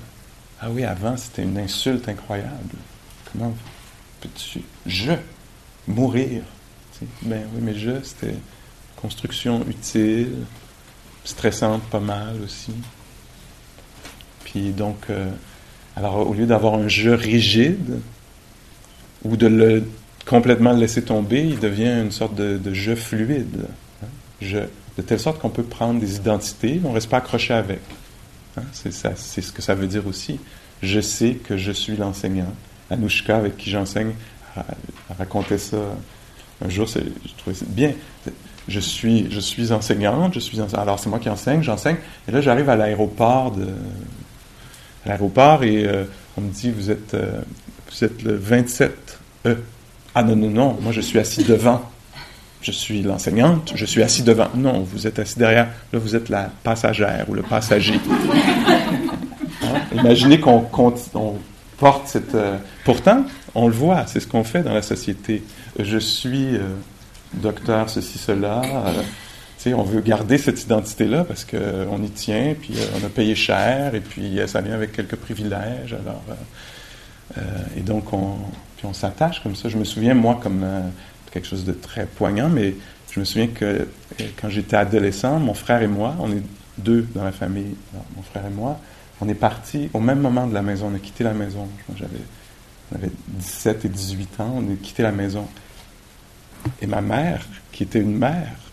[0.60, 2.78] Ah oui, avant, c'était une insulte incroyable.
[3.32, 3.54] Comment
[4.22, 5.14] peux-tu, je,
[5.88, 6.42] mourir?
[7.22, 8.34] Ben oui, mais je, c'était
[8.96, 10.46] construction utile,
[11.24, 12.74] stressante pas mal aussi.
[14.58, 15.30] Puis donc, euh,
[15.96, 18.00] alors au lieu d'avoir un jeu rigide
[19.24, 19.84] ou de le
[20.26, 23.68] complètement laisser tomber, il devient une sorte de, jeu fluide.
[24.04, 24.08] Hein.
[24.98, 27.82] de telle sorte qu'on peut prendre des identités, on ne reste pas accroché avec.
[28.58, 28.64] Hein.
[28.74, 30.40] c'est, c'est ce que ça veut dire aussi.
[30.82, 32.52] Je sais que je suis l'enseignant.
[32.90, 34.14] Anouchka, avec qui j'enseigne,
[35.18, 35.78] racontait ça
[36.66, 36.90] un jour.
[36.90, 37.94] C'est, je trouvais ça bien.
[38.68, 41.98] Je suis, je suis enseignante, je suis alors c'est moi qui enseigne, j'enseigne.
[42.28, 43.68] Et là, j'arrive à l'aéroport de,
[45.08, 46.04] l'aéroport et euh,
[46.38, 47.42] on me dit Vous êtes, euh,
[47.90, 49.58] vous êtes le 27 E.
[50.14, 51.82] Ah non, non, non, moi je suis assis devant.
[52.62, 54.50] Je suis l'enseignante, je suis assis devant.
[54.56, 55.68] Non, vous êtes assis derrière.
[55.94, 58.00] Là, vous êtes la passagère ou le passager.
[59.64, 59.82] Hein?
[59.92, 61.00] Imaginez qu'on porte
[62.06, 62.36] cette.
[62.36, 65.42] Euh, pourtant, on le voit, c'est ce qu'on fait dans la société.
[65.80, 66.60] Je suis
[67.34, 68.62] docteur, ceci, cela
[69.74, 73.96] on veut garder cette identité-là parce qu'on y tient, puis euh, on a payé cher,
[73.96, 75.96] et puis euh, ça vient avec quelques privilèges.
[77.38, 77.42] Euh,
[77.76, 78.36] et donc, on,
[78.84, 79.70] on s'attache comme ça.
[79.70, 80.66] Je me souviens, moi, comme
[81.32, 82.76] quelque chose de très poignant, mais
[83.12, 83.88] je me souviens que
[84.40, 86.44] quand j'étais adolescent, mon frère et moi, on est
[86.78, 87.76] deux dans la famille,
[88.16, 88.80] mon frère et moi,
[89.20, 90.90] on est partis au même moment de la maison.
[90.92, 91.68] On a quitté la maison.
[91.96, 92.22] J'avais,
[92.92, 95.48] on avait 17 et 18 ans, on a quitté la maison.
[96.82, 98.67] Et ma mère, qui était une mère,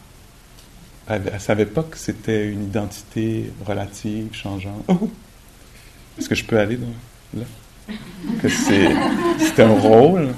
[1.08, 4.84] elle ne savait pas que c'était une identité relative, changeante.
[4.88, 5.10] Oh!
[6.18, 6.78] Est-ce que je peux aller
[7.34, 7.44] là?
[8.40, 10.34] Que c'était un rôle.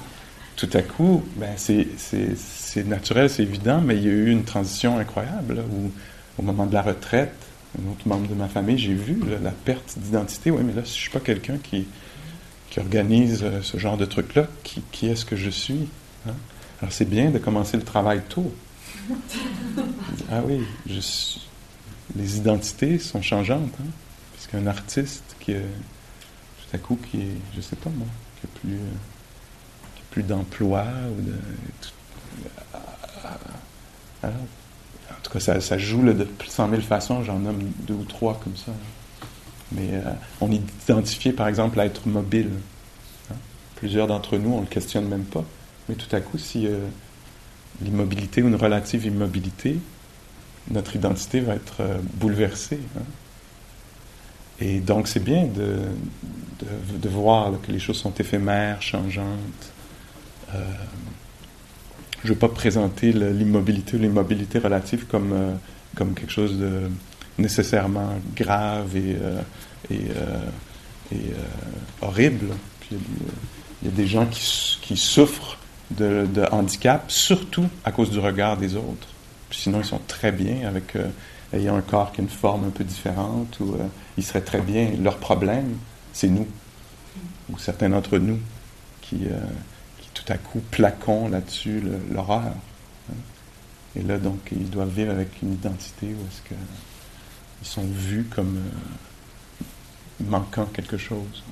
[0.55, 4.97] tout à coup, ben c'est naturel, c'est évident, mais il y a eu une transition
[4.97, 5.91] incroyable où,
[6.39, 7.35] au moment de la retraite,
[7.79, 10.51] un autre membre de ma famille, j'ai vu la perte d'identité.
[10.51, 11.85] Oui, mais là, si je suis pas quelqu'un qui,
[12.77, 15.87] organise euh, ce genre de truc-là, qui, qui est-ce que je suis
[16.27, 16.33] hein?
[16.79, 18.53] Alors c'est bien de commencer le travail tôt.
[20.31, 20.61] ah oui,
[22.15, 23.73] les identités sont changeantes.
[23.79, 23.89] Hein?
[24.33, 28.07] Parce artiste qui, tout à coup, qui est, je sais pas moi,
[28.39, 28.93] qui a plus, euh,
[30.11, 30.85] plus d'emploi
[31.17, 31.33] ou de.
[34.23, 34.35] Alors,
[35.11, 37.23] en tout cas, ça, joue de plus de 100 000 façons.
[37.23, 38.71] J'en nomme deux ou trois comme ça.
[39.71, 42.49] Mais euh, on identifiait par exemple à être mobile.
[43.31, 43.35] Hein.
[43.75, 45.43] Plusieurs d'entre nous, on ne le questionne même pas.
[45.89, 46.87] Mais tout à coup, si euh,
[47.81, 49.77] l'immobilité ou une relative immobilité,
[50.69, 52.79] notre identité va être euh, bouleversée.
[52.97, 53.03] Hein.
[54.59, 59.71] Et donc, c'est bien de, voir que les choses sont éphémères, changeantes.
[60.51, 60.57] je
[62.23, 65.59] ne veux pas présenter l'immobilité ou l'immobilité relative comme,
[65.95, 66.89] comme quelque chose de
[67.37, 69.41] nécessairement grave et, euh,
[69.91, 70.39] et, euh,
[71.13, 71.17] euh,
[72.01, 72.47] horrible.
[72.91, 72.97] Il
[73.83, 75.57] y a des gens qui, qui souffrent
[75.91, 79.07] de, handicap, surtout à cause du regard des autres.
[79.51, 80.97] Sinon, ils sont très bien avec
[81.53, 83.77] ayant un corps qui a une forme un peu différente, ou
[84.17, 84.91] ils seraient très bien.
[85.01, 85.77] Leur problème,
[86.11, 86.47] c'est nous,
[87.49, 88.39] ou certains d'entre nous,
[89.01, 89.27] qui,
[89.99, 92.51] qui, tout à coup plaquons là-dessus l'horreur.
[93.09, 93.15] Hein.
[93.95, 96.55] Et là, donc, ils doivent vivre avec une identité où est-ce que
[97.61, 99.63] ils sont vus comme euh,
[100.25, 101.43] manquant quelque chose.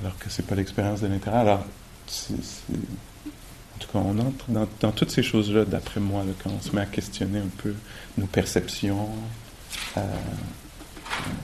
[0.00, 1.42] Alors que ce n'est pas l'expérience de l'intérieur.
[1.42, 1.66] Alors,
[2.30, 4.46] en tout cas, on entre
[4.80, 7.74] dans, toutes ces choses-là, d'après moi, quand on se met à questionner un peu
[8.18, 9.08] nos perceptions,
[9.96, 10.00] euh,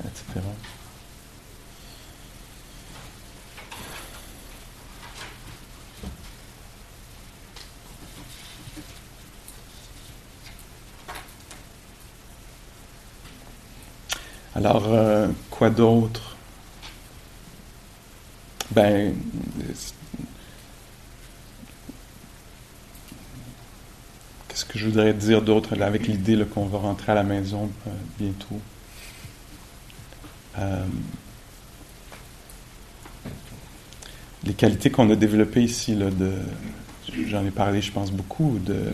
[0.04, 0.46] etc.
[14.54, 16.36] Alors, euh, quoi d'autre?
[18.72, 19.14] Ben,
[24.70, 28.60] que je voudrais dire d'autre avec l'idée qu'on va rentrer à la maison euh, bientôt?
[30.58, 30.84] Euh,
[34.44, 36.32] les qualités qu'on a développées ici, de,
[37.26, 38.92] j'en ai parlé, je pense, beaucoup, de,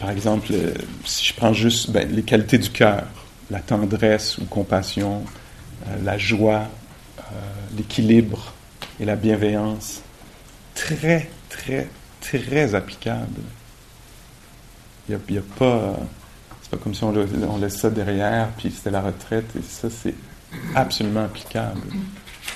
[0.00, 0.52] par exemple,
[1.04, 3.04] si je prends juste ben, les qualités du cœur,
[3.50, 5.22] la tendresse ou compassion,
[5.86, 6.68] euh, la joie,
[7.18, 7.22] euh,
[7.76, 8.54] l'équilibre
[8.98, 10.00] et la bienveillance.
[10.74, 11.88] Très, très,
[12.22, 13.40] très applicable.
[15.08, 15.96] Il n'y a, pas.
[16.62, 19.90] C'est pas comme si on, on, laisse ça derrière, puis c'était la retraite, et ça,
[19.90, 20.14] c'est
[20.74, 21.80] absolument applicable.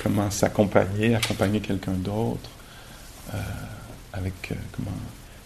[0.03, 2.49] Comment s'accompagner, accompagner quelqu'un d'autre,
[3.35, 3.39] euh,
[4.13, 4.97] avec comment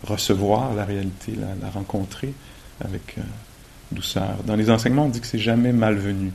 [0.05, 2.33] recevoir la réalité, la, rencontrer
[2.85, 3.17] avec
[3.93, 4.37] douceur.
[4.47, 6.33] Dans les enseignements, on dit que c'est jamais malvenu.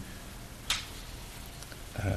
[2.04, 2.10] Euh,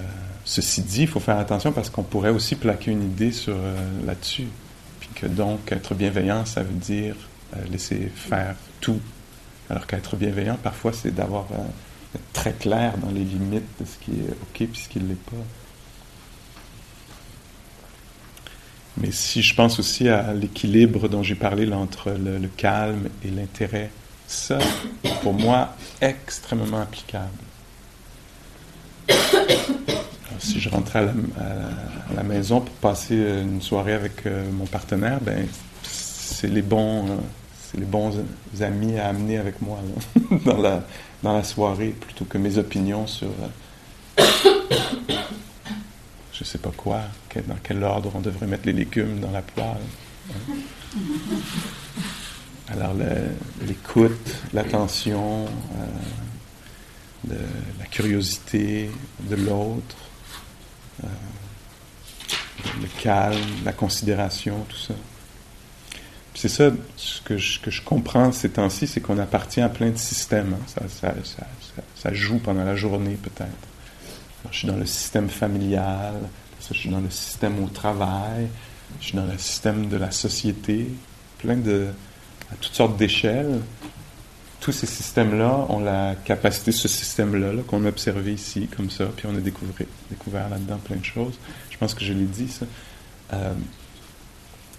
[0.44, 3.76] ceci dit, il faut faire attention parce qu'on pourrait aussi plaquer une idée sur euh,
[4.07, 4.48] là-dessus.
[5.14, 7.16] Que donc, être bienveillant, ça veut dire
[7.56, 9.00] euh, laisser faire tout.
[9.70, 11.46] Alors qu'être bienveillant, parfois, c'est d'avoir
[12.14, 15.08] être très clair dans les limites de ce qui est OK puis ce qui ne
[15.08, 15.36] l'est pas.
[18.96, 23.90] Mais si je pense aussi à l'équilibre dont j'ai parlé entre le calme et l'intérêt,
[24.26, 24.58] ça,
[25.22, 27.28] pour moi, extrêmement applicable.
[30.38, 35.46] Si je rentrais à la, maison pour passer une soirée avec euh, mon partenaire, ben,
[35.83, 37.16] c'est les bons, euh,
[37.61, 38.12] c'est les bons
[38.61, 39.79] amis à amener avec moi
[40.44, 40.85] dans, la,
[41.22, 43.29] dans la soirée plutôt que mes opinions sur
[44.16, 45.12] je euh,
[46.33, 47.01] je sais pas quoi,
[47.46, 49.66] dans quel ordre on devrait mettre les légumes dans la poêle.
[50.31, 50.55] Hein.
[52.70, 52.92] Alors
[53.66, 54.12] l'écoute,
[54.53, 55.46] l'attention,
[57.31, 57.35] euh,
[57.79, 60.07] la curiosité de l'autre, euh,
[61.02, 64.94] le calme, la considération, tout ça.
[66.34, 70.54] C'est ça ce que je, comprends ces temps-ci, c'est qu'on appartient à plein de systèmes.
[70.78, 70.87] Hein.
[71.96, 73.48] Ça, joue pendant la journée peut-être.
[74.52, 76.14] Je suis dans le système familial,
[76.68, 78.46] je suis dans le système au travail,
[79.00, 80.88] je suis dans le système de la société,
[81.38, 81.88] plein de,
[82.52, 83.61] à toutes sortes d'échelles.
[84.60, 89.26] Tous ces systèmes-là ont la capacité, ce système-là qu'on a observé ici, comme ça, puis
[89.26, 91.38] on a découvert, découvert là-dedans plein de choses.
[91.70, 92.66] Je pense que je l'ai dit, ça.
[93.34, 93.52] Euh,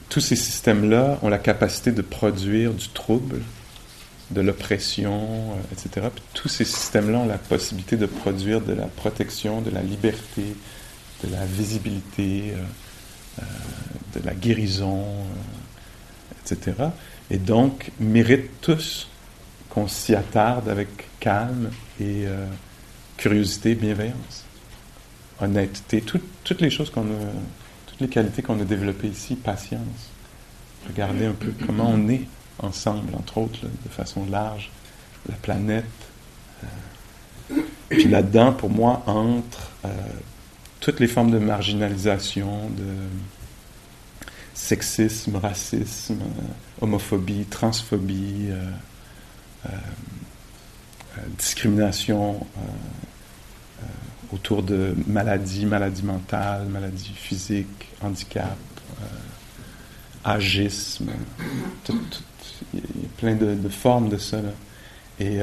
[0.10, 3.42] tous ces systèmes-là ont la capacité de produire du trouble,
[4.32, 6.08] de l'oppression, euh, etc.
[6.14, 10.56] Puis tous ces systèmes-là ont la possibilité de produire de la protection, de la liberté,
[11.24, 12.54] de la visibilité,
[14.16, 15.06] de la guérison,
[16.42, 16.74] etc.
[17.30, 19.09] Et donc, méritent tous
[19.80, 20.88] qu'on s'y attarde avec
[21.20, 21.70] calme
[22.02, 22.26] et
[23.18, 24.46] curiosité, bienveillance,
[25.40, 27.30] honnêteté, toutes les choses qu'on a,
[27.88, 30.12] toutes les qualités qu'on a développées ici, patience.
[30.88, 32.28] Regardez un peu comment on est
[32.60, 34.70] ensemble, entre autres, de façon large,
[35.28, 35.86] la planète.
[37.90, 39.72] puis là-dedans, pour moi, entre
[40.80, 42.94] toutes les formes de marginalisation, de
[44.60, 48.72] sexisme, racisme, euh, homophobie, transphobie, euh, euh,
[51.38, 52.46] discrimination
[54.34, 58.58] autour de maladies, maladies mentales, maladies physiques, handicap,
[60.24, 61.10] agisme,
[62.74, 64.40] il y a plein de, formes de ça.
[65.20, 65.40] Et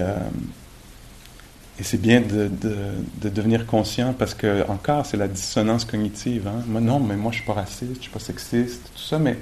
[1.83, 6.47] c'est bien de, de, devenir conscient parce que, encore, c'est la dissonance cognitive.
[6.49, 6.63] Hein?
[6.67, 9.37] Moi, non, mais moi, je suis pas raciste, je suis pas sexiste, tout ça, mais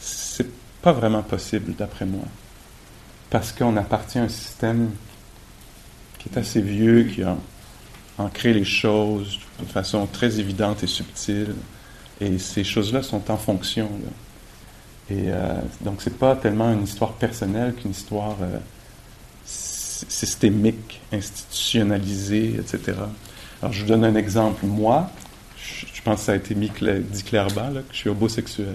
[0.00, 0.50] c'est
[0.82, 2.24] pas vraiment possible, d'après moi.
[3.30, 4.90] Parce qu'on appartient à un système
[6.18, 7.36] qui est assez vieux, qui a
[8.18, 11.54] ancré les choses de façon très évidente et subtile.
[12.20, 13.90] Et ces choses-là sont en fonction.
[15.10, 18.36] Et euh, donc, c'est pas tellement une histoire personnelle qu'une histoire.
[18.40, 18.58] Euh,
[20.08, 22.98] systémique, institutionnalisé, etc.
[23.62, 24.66] Alors, je vous donne un exemple.
[24.66, 25.10] Moi,
[25.56, 28.74] je, pense que ça a été dit clairement, que je suis homosexuel.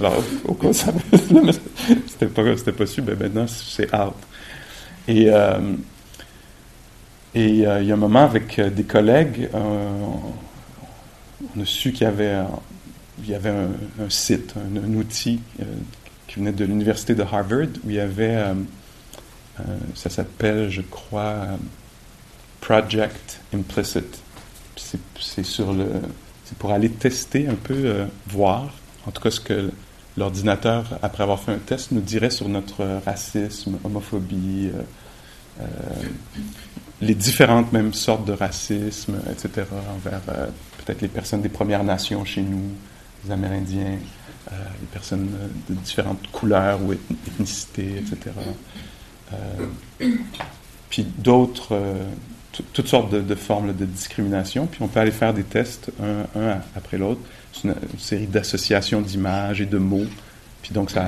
[0.00, 4.14] Alors, au c'était pas, c'était possible, mais maintenant, c'est out.
[5.08, 5.74] Et, euh,
[7.34, 10.32] et euh, il y a un moment, avec euh, des collègues, on
[11.60, 12.42] a su qu'il y avait,
[13.22, 15.40] il y avait un, site, un, outil
[16.26, 18.44] qui venait de l'université de Harvard, où il y avait
[19.94, 21.46] ça s'appelle, je crois,
[22.60, 24.18] Project Implicit.
[24.76, 24.98] C'est
[25.42, 28.74] c'est pour aller tester un peu, voir,
[29.06, 29.70] en tout cas ce que
[30.16, 34.70] l'ordinateur, après avoir fait un test, nous dirait sur notre racisme, homophobie,
[35.60, 35.64] euh,
[37.00, 40.20] les différentes mêmes sortes de racisme, etc., envers
[40.78, 42.70] peut-être les personnes des Premières Nations chez nous,
[43.24, 43.98] les Amérindiens,
[44.50, 45.28] les personnes
[45.68, 48.32] de différentes couleurs ou ethnicités, etc.
[49.32, 50.08] Euh,
[50.88, 52.04] puis d'autres, euh,
[52.72, 54.66] toutes sortes de, formes de discrimination.
[54.66, 57.20] Puis on peut aller faire des tests un, après l'autre.
[57.52, 60.06] C'est une, série d'associations d'images et de mots.
[60.62, 61.06] Puis donc ça,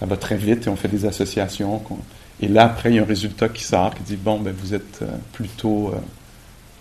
[0.00, 1.82] ça va très vite et on fait des associations.
[2.40, 4.74] Et là, après, il y a un résultat qui sort qui dit bon, ben, vous
[4.74, 5.94] êtes euh, plutôt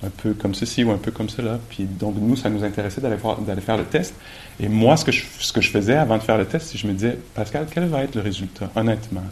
[0.04, 1.60] un peu comme ceci ou un peu comme cela.
[1.70, 4.14] Puis donc, nous, ça nous intéressait d'aller, d'aller faire le test.
[4.60, 6.74] Et moi, ce que, je, ce que je faisais avant de faire le test, c'est
[6.74, 9.24] que je me disais Pascal, quel va être le résultat, honnêtement?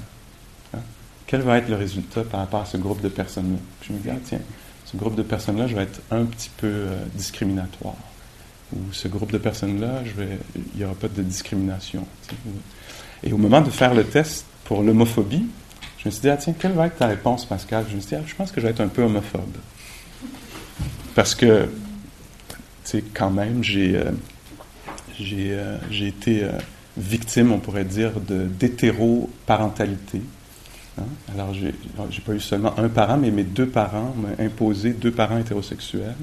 [1.28, 3.60] Quel va être le résultat par rapport à ce groupe de personnes-là?
[3.82, 4.40] je me dis, ah, tiens,
[4.86, 7.96] ce groupe de personnes-là, je vais être un petit peu euh, discriminatoire.
[8.76, 10.02] Ou ce groupe de personnes-là,
[10.56, 12.06] il n'y aura pas de discrimination.
[13.24, 15.46] Et au moment de faire le test pour l'homophobie,
[16.00, 17.86] je me suis dit, ah, tiens, quelle va être ta réponse, Pascal?
[17.90, 19.56] Je me suis dit, ah, je pense que je vais être un peu homophobe.
[21.16, 21.70] Parce que, tu
[22.84, 24.12] sais, quand même, j'ai euh,
[25.22, 26.48] euh, j'ai été
[26.98, 30.22] victime, on pourrait dire, d'hétéroparentalité.
[31.00, 31.04] Hein?
[31.34, 31.74] Alors, j'ai n'ai
[32.26, 36.16] pas eu seulement un parent, mais mes deux parents m'ont imposé deux parents hétérosexuels.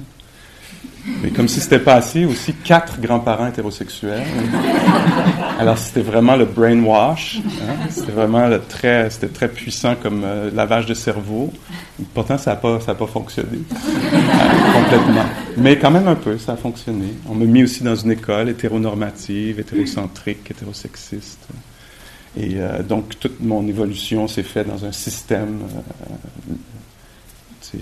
[1.23, 4.23] Mais comme si c'était pas assez, aussi quatre grands-parents hétérosexuels.
[5.59, 7.39] Alors c'était vraiment le brainwash.
[7.61, 7.87] Hein?
[7.89, 11.51] C'était vraiment très, très puissant comme euh, lavage de cerveau.
[12.13, 15.25] Pourtant, ça n'a pas, ça pas fonctionné euh, complètement.
[15.57, 17.13] Mais quand même un peu, ça a fonctionné.
[17.27, 21.47] On m'a mis aussi dans une école hétéronormative, hétérocentrique, hétérosexiste.
[22.37, 26.53] Et euh, donc, toute mon évolution s'est faite dans un système, euh,
[27.75, 27.79] euh,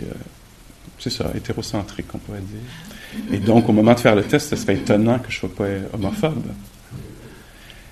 [0.98, 2.60] c'est ça, hétérocentrique, on pourrait dire.
[3.32, 5.56] Et donc, au moment de faire le test, ce serait étonnant que je ne sois
[5.56, 6.46] pas homophobe.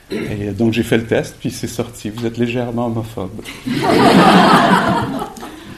[0.10, 2.10] Et donc, j'ai fait le test, puis c'est sorti.
[2.10, 3.42] Vous êtes légèrement homophobe.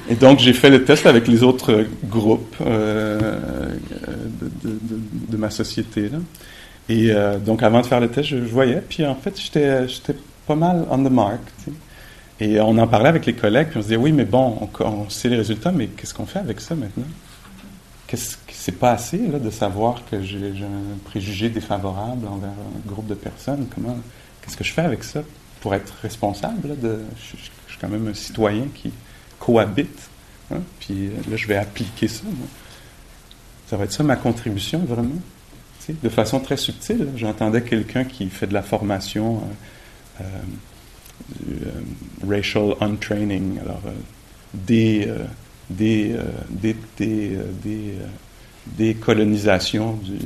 [0.09, 3.37] Et donc, j'ai fait le test avec les autres groupes de,
[5.29, 6.09] de, ma société.
[6.09, 6.17] Là.
[6.89, 7.13] Et
[7.45, 9.87] donc, avant de faire le test, je, voyais, puis en fait, j'étais
[10.49, 11.41] pas mal on the mark.
[12.39, 15.09] Et on en parlait avec les collègues, puis on se disait, oui, mais bon, on,
[15.09, 17.05] sait les résultats, mais qu'est-ce qu'on fait avec ça maintenant?
[18.07, 23.07] Qu'est-ce c'est pas assez là, de savoir que j'ai un préjugé défavorable envers un groupe
[23.07, 23.67] de personnes?
[23.73, 23.97] Comment,
[24.41, 25.21] qu'est-ce que je fais avec ça?
[25.61, 26.79] Pour être responsable?
[26.79, 28.91] de, je, suis quand même un citoyen qui
[29.39, 30.09] cohabite.
[30.51, 32.23] Hein, puis là, je vais appliquer ça.
[33.67, 35.21] Ça va être ça ma contribution, vraiment.
[35.87, 37.09] de façon très subtile.
[37.15, 39.37] J'entendais quelqu'un qui fait de la formation.
[39.37, 39.78] Euh, euh, euh,
[42.27, 43.91] racial untraining, alors euh,
[44.53, 45.07] des,
[45.69, 46.15] des,
[46.49, 46.75] des,
[47.61, 48.95] des,
[50.03, 50.17] du,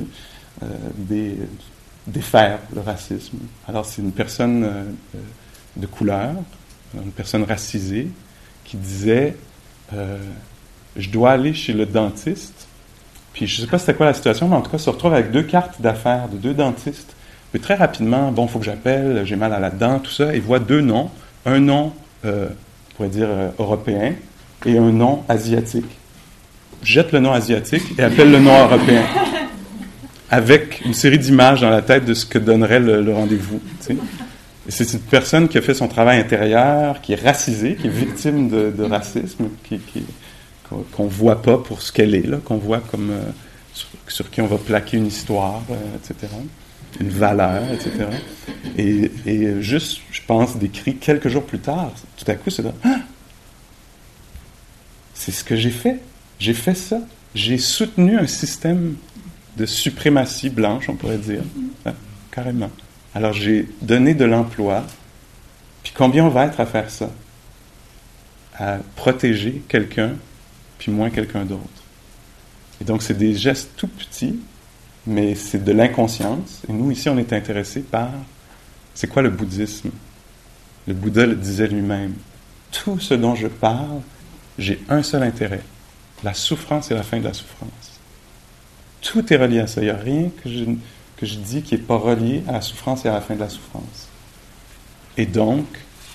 [0.98, 1.38] des,
[2.08, 3.38] défaire le racisme.
[3.68, 4.84] Alors c'est une personne euh,
[5.76, 6.34] de couleur,
[6.94, 8.08] une personne racisée,
[8.64, 9.36] qui disait
[9.94, 10.18] euh,
[10.96, 12.68] Je dois aller chez le dentiste.
[13.34, 15.14] Puis je ne sais pas c'était quoi la situation, mais en tout cas, se retrouve
[15.14, 17.16] avec deux cartes d'affaires de deux dentistes.
[17.54, 20.36] Puis très rapidement, bon, il faut que j'appelle, j'ai mal à la dent, tout ça,
[20.36, 21.10] et voit deux noms.
[21.46, 21.94] Un nom,
[22.26, 23.30] euh, on pourrait dire
[23.60, 24.16] européen,
[24.66, 25.86] et un nom asiatique.
[26.82, 29.04] Jette le nom asiatique et appelle le nom européen
[30.32, 33.62] avec une série d'images dans la tête de ce que donnerait le, rendez-vous.
[33.80, 38.50] c'est une personne qui a fait son travail intérieur, qui est racisée, qui est victime
[38.50, 39.80] de, racisme, qui,
[40.92, 43.22] qu'on ne voit pas pour ce qu'elle est, là, qu'on voit comme euh,
[44.08, 46.34] sur, qui on va plaquer une histoire, euh, etc.,
[47.00, 48.08] une valeur, etc.
[48.78, 53.00] Et, juste, je pense, décrit quelques jours plus tard, tout à coup, c'est ah!
[55.14, 56.00] c'est ce que j'ai fait.
[56.40, 57.00] J'ai fait ça.
[57.36, 58.96] J'ai soutenu un système
[59.58, 61.44] de suprématie blanche, on pourrait dire,
[61.86, 61.94] hein,
[62.32, 62.70] carrément.
[63.16, 64.86] Alors j'ai donné de l'emploi,
[65.84, 67.12] puis combien on va être à faire ça?
[68.58, 70.14] À protéger quelqu'un,
[70.80, 71.62] puis moins quelqu'un d'autre.
[72.82, 74.40] Et donc c'est des gestes tout petits,
[75.06, 76.62] mais c'est de l'inconscience.
[76.70, 78.10] Et nous, ici, on est intéressés par,
[78.94, 79.92] c'est quoi le bouddhisme?
[80.88, 82.14] Le Bouddha le disait lui-même.
[82.72, 84.02] Tout ce dont je parle,
[84.58, 85.62] j'ai un seul intérêt,
[86.24, 88.00] la souffrance et la fin de la souffrance.
[89.02, 89.82] Tout est relié à ça.
[89.82, 90.66] Il n'y a rien que je,
[91.18, 93.40] que je dis qui n'est pas relié à la souffrance et à la fin de
[93.40, 94.08] la souffrance.
[95.18, 95.66] Et donc,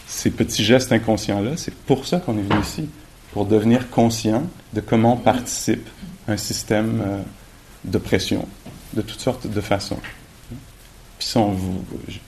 [0.06, 2.88] ces petits gestes inconscients-là, c'est pour ça qu'on est venu ici,
[3.32, 5.86] pour devenir conscient de comment participe
[6.26, 7.22] un système euh,
[7.84, 8.46] d'oppression,
[8.98, 9.98] de toutes sortes de façons.
[11.18, 11.40] Puis ça,
[12.08, 12.18] je,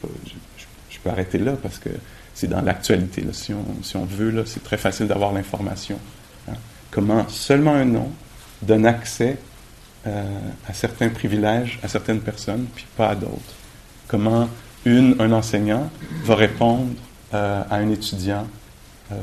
[1.02, 1.90] peux arrêter là parce que
[2.34, 3.24] c'est dans l'actualité.
[3.32, 5.98] Si on, si on veut, c'est très facile d'avoir l'information.
[6.48, 6.54] Hein.
[6.90, 8.10] Comment seulement un nom
[8.62, 9.38] donne accès
[10.06, 10.22] euh,
[10.66, 13.54] à certains privilèges à certaines personnes, puis pas à d'autres.
[14.08, 14.48] Comment
[14.86, 15.90] une, un enseignant
[16.24, 16.94] va répondre
[17.34, 18.46] euh, à un étudiant,
[19.12, 19.16] euh,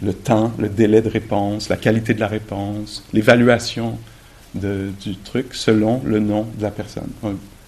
[0.00, 3.98] le temps, le délai de réponse, la qualité de la réponse, l'évaluation
[4.58, 7.10] du truc selon le nom de la personne.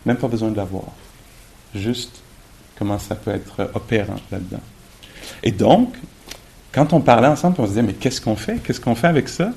[0.07, 0.93] même pas besoin de la voir.
[1.75, 2.23] Juste
[2.79, 4.61] comment ça peut être opérant là-dedans.
[5.43, 5.95] Et donc,
[6.73, 8.59] quand on parlait ensemble, on se disait, mais qu'est-ce qu'on fait?
[8.63, 9.53] Qu'est-ce qu'on fait avec ça?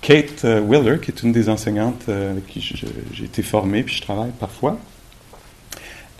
[0.00, 3.94] Kate euh, Willer, qui est une des enseignantes euh, avec qui j'ai été formé, puis
[3.94, 4.78] je travaille parfois,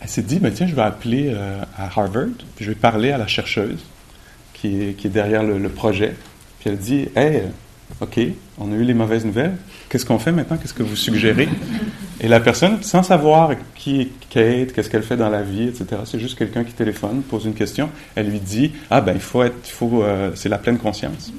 [0.00, 2.28] elle s'est dit, ben, tiens, je vais appeler euh, à Harvard,
[2.58, 3.84] je vais parler à la chercheuse
[4.54, 6.14] qui est, derrière le, projet.
[6.60, 7.42] Puis elle dit, hey,
[8.00, 8.18] OK,
[8.58, 9.56] on a eu les mauvaises nouvelles,
[9.88, 11.48] qu'est-ce qu'on fait maintenant, qu'est-ce que vous suggérez?
[12.20, 16.02] Et la personne, sans savoir qui est Kate, qu'est-ce qu'elle fait dans la vie, etc.,
[16.04, 19.42] c'est juste quelqu'un qui téléphone, pose une question, elle lui dit, ah ben, il faut
[19.42, 20.04] être, faut,
[20.34, 21.32] c'est la pleine conscience.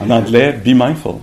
[0.00, 1.16] En anglais, be mindful.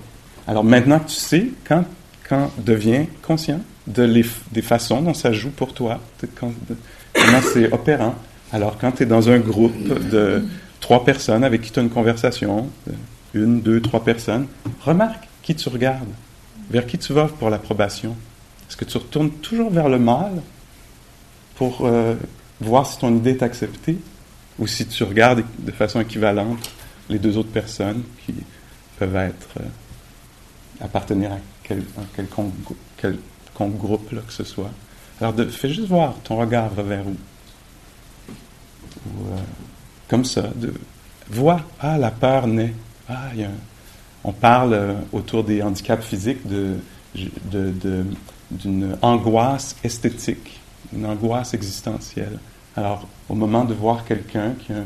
[0.47, 1.85] Alors maintenant que tu sais, quand,
[2.27, 5.99] quand deviens conscient de les, des façons dont ça joue pour toi,
[6.35, 8.15] comment c'est opérant.
[8.51, 10.43] Alors quand tu es dans un groupe de
[10.79, 12.69] trois personnes avec qui tu as une conversation,
[13.34, 14.47] une, deux, trois personnes,
[14.81, 16.09] remarque qui tu regardes,
[16.69, 18.15] vers qui tu vas pour l'approbation.
[18.69, 20.41] Est-ce que tu retournes toujours vers le mal
[21.55, 22.15] pour euh,
[22.59, 23.97] voir si ton idée est acceptée
[24.59, 26.71] ou si tu regardes de façon équivalente
[27.09, 28.34] les deux autres personnes qui
[28.97, 29.65] peuvent être euh,
[30.81, 31.84] appartenir à quel,
[32.15, 34.71] quelconque, groupe là, que ce soit.
[35.21, 37.15] Alors, fais juste voir, ton regard vers où.
[39.05, 39.39] Ou, euh,
[40.07, 40.73] comme ça, de
[41.29, 42.73] voir, ah, la peur naît.
[43.10, 43.30] Ah,
[44.24, 46.47] on parle euh, autour des handicaps physiques
[48.51, 50.60] d'une angoisse esthétique,
[50.93, 52.39] une angoisse existentielle.
[52.76, 54.84] Alors, au moment de voir quelqu'un qui a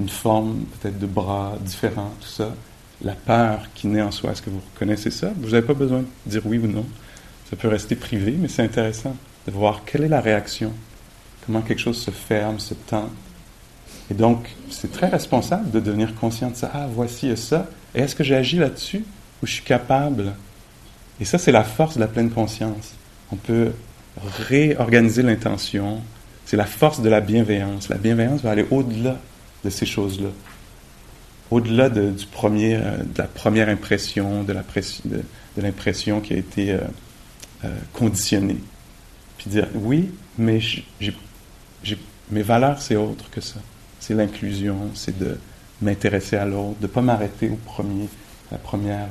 [0.00, 2.54] une forme peut-être de bras différent, tout ça,
[3.02, 4.32] la peur qui naît en soi.
[4.32, 5.30] Est-ce que vous reconnaissez ça?
[5.36, 6.84] Vous n'avez pas besoin de dire oui ou non.
[7.48, 9.16] Ça peut rester privé, mais c'est intéressant
[9.46, 10.72] de voir quelle est la réaction,
[11.46, 13.08] comment quelque chose se ferme, se tend.
[14.10, 16.70] Et donc, c'est très responsable de devenir conscient de ça.
[16.74, 17.66] Ah, voici ça.
[17.94, 19.04] Est-ce que j'ai agi là-dessus
[19.42, 20.32] ou je suis capable?
[21.20, 22.94] Et ça, c'est la force de la pleine conscience.
[23.30, 23.72] On peut
[24.48, 26.00] réorganiser l'intention.
[26.44, 27.88] C'est la force de la bienveillance.
[27.88, 29.18] La bienveillance va aller au-delà
[29.64, 30.30] de ces choses-là
[31.50, 35.22] au-delà de, du premier, euh, de la première impression, de, de,
[35.62, 36.78] l'impression qui a été euh,
[37.64, 38.58] euh, conditionnée.
[39.38, 40.60] Puis dire, oui, mais
[42.30, 43.58] mes valeurs, c'est autre que ça.
[44.10, 45.38] C'est l'inclusion, c'est de
[45.80, 48.08] m'intéresser à l'autre, de ne pas m'arrêter au premier,
[48.50, 49.06] la première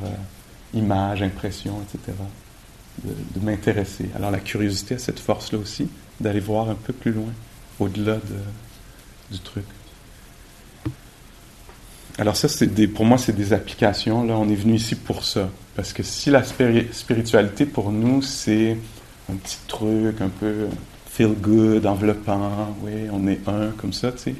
[0.73, 2.17] image, impression, etc.
[3.05, 4.09] De, m'intéresser.
[4.13, 5.87] Alors la curiosité a cette force-là aussi,
[6.19, 7.31] d'aller voir un peu plus loin,
[7.79, 9.63] au-delà de, du truc.
[12.17, 14.25] Alors ça, c'est pour moi, c'est des applications.
[14.25, 15.49] Là, on est venu ici pour ça.
[15.77, 18.75] Parce que si la spiritualité, pour nous, c'est
[19.31, 20.67] un petit truc un peu
[21.09, 24.35] feel good, enveloppant, oui, on est un, comme ça, tu sais.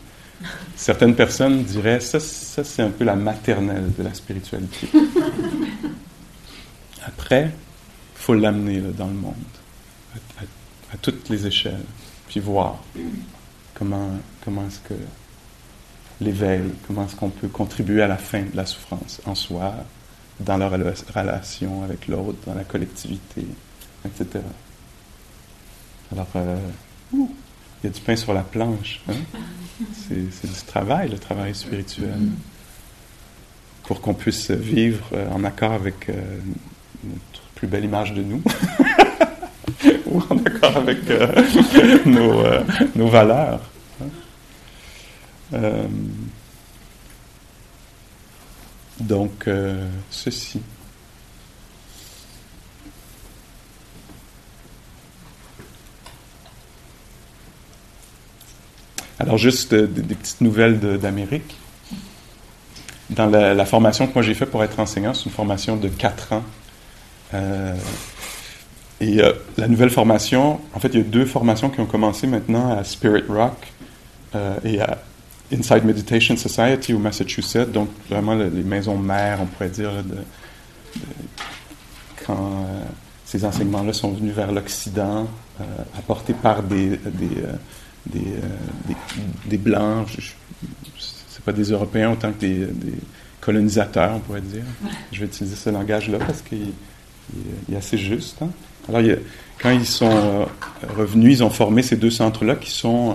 [0.76, 4.88] Certaines personnes diraient, ça, ça c'est un peu la maternelle de la spiritualité.
[7.06, 9.34] Après, il faut l'amener dans le monde,
[10.14, 11.84] à, toutes les échelles,
[12.28, 12.82] puis voir
[13.74, 14.12] comment,
[14.44, 14.94] comment est-ce que
[16.22, 19.74] l'éveil, comment est-ce qu'on peut contribuer à la fin de la souffrance en soi,
[20.40, 23.46] dans la relation avec l'autre, dans la collectivité,
[24.06, 24.44] etc.
[26.12, 26.58] Alors, euh,
[27.82, 29.02] il y a du pain sur la planche.
[29.10, 29.14] Hein?
[30.08, 32.20] C'est du travail, le travail spirituel,
[33.84, 36.14] pour qu'on puisse vivre euh, en accord avec euh,
[37.04, 38.42] notre plus belle image de nous,
[40.06, 41.00] ou en accord avec
[42.06, 42.44] nos,
[42.96, 43.62] nos, valeurs.
[45.54, 45.88] Hein?
[49.00, 49.50] donc,
[50.10, 50.62] ceci.
[59.20, 61.58] Alors, juste euh, des, petites nouvelles d'Amérique.
[63.10, 66.34] Dans la, formation que moi j'ai faite pour être enseignant, c'est une formation de 4
[66.34, 66.44] ans.
[67.34, 67.76] Euh,
[69.02, 72.28] et euh, la nouvelle formation, en fait, il y a deux formations qui ont commencé
[72.28, 73.74] maintenant à Spirit Rock
[74.64, 75.00] et à
[75.52, 79.90] Inside Meditation Society au Massachusetts, donc vraiment les maisons mères, on pourrait dire,
[82.28, 82.68] quand
[83.26, 85.28] ces enseignements-là sont venus vers l'Occident,
[85.98, 87.00] apportés par des
[88.14, 88.94] des, euh,
[89.46, 90.08] des, Blancs,
[90.98, 92.68] c'est pas des Européens autant que des,
[93.42, 94.64] colonisateurs, on pourrait dire.
[95.12, 96.74] Je vais utiliser ce langage-là parce qu'il
[97.72, 98.42] est assez juste.
[98.42, 98.50] Hein.
[98.88, 99.02] Alors,
[99.62, 100.46] quand ils sont euh,
[100.98, 103.14] revenus, ils ont formé ces deux centres-là qui sont euh,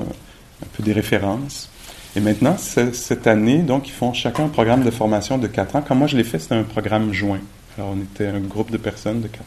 [0.62, 1.68] un peu des références.
[2.16, 5.84] Et maintenant, cette année, donc, ils font chacun un programme de formation de quatre ans.
[5.86, 7.40] Quand moi je l'ai fait, c'était un programme joint.
[7.76, 9.44] Alors, on était un groupe de personnes de quatre.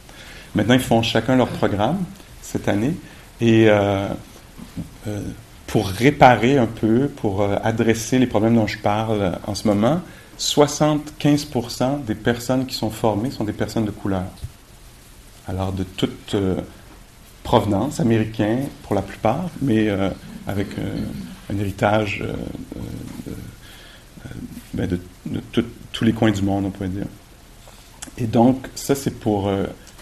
[0.54, 2.00] Maintenant, ils font chacun leur programme
[2.42, 2.94] cette année.
[3.40, 4.08] Et euh,
[5.68, 9.68] pour réparer un peu, pour euh, adresser les problèmes dont je parle euh, en ce
[9.68, 10.02] moment,
[10.40, 14.24] 75% des personnes qui sont formées sont des personnes de couleur.
[15.48, 16.36] Alors, de toute
[17.42, 19.90] provenance, américain pour la plupart, mais
[20.46, 20.68] avec
[21.50, 22.24] un héritage
[24.74, 25.00] ben, de,
[25.92, 27.08] tous les coins du monde, on pourrait dire.
[28.20, 29.50] Et donc, ça, c'est pour.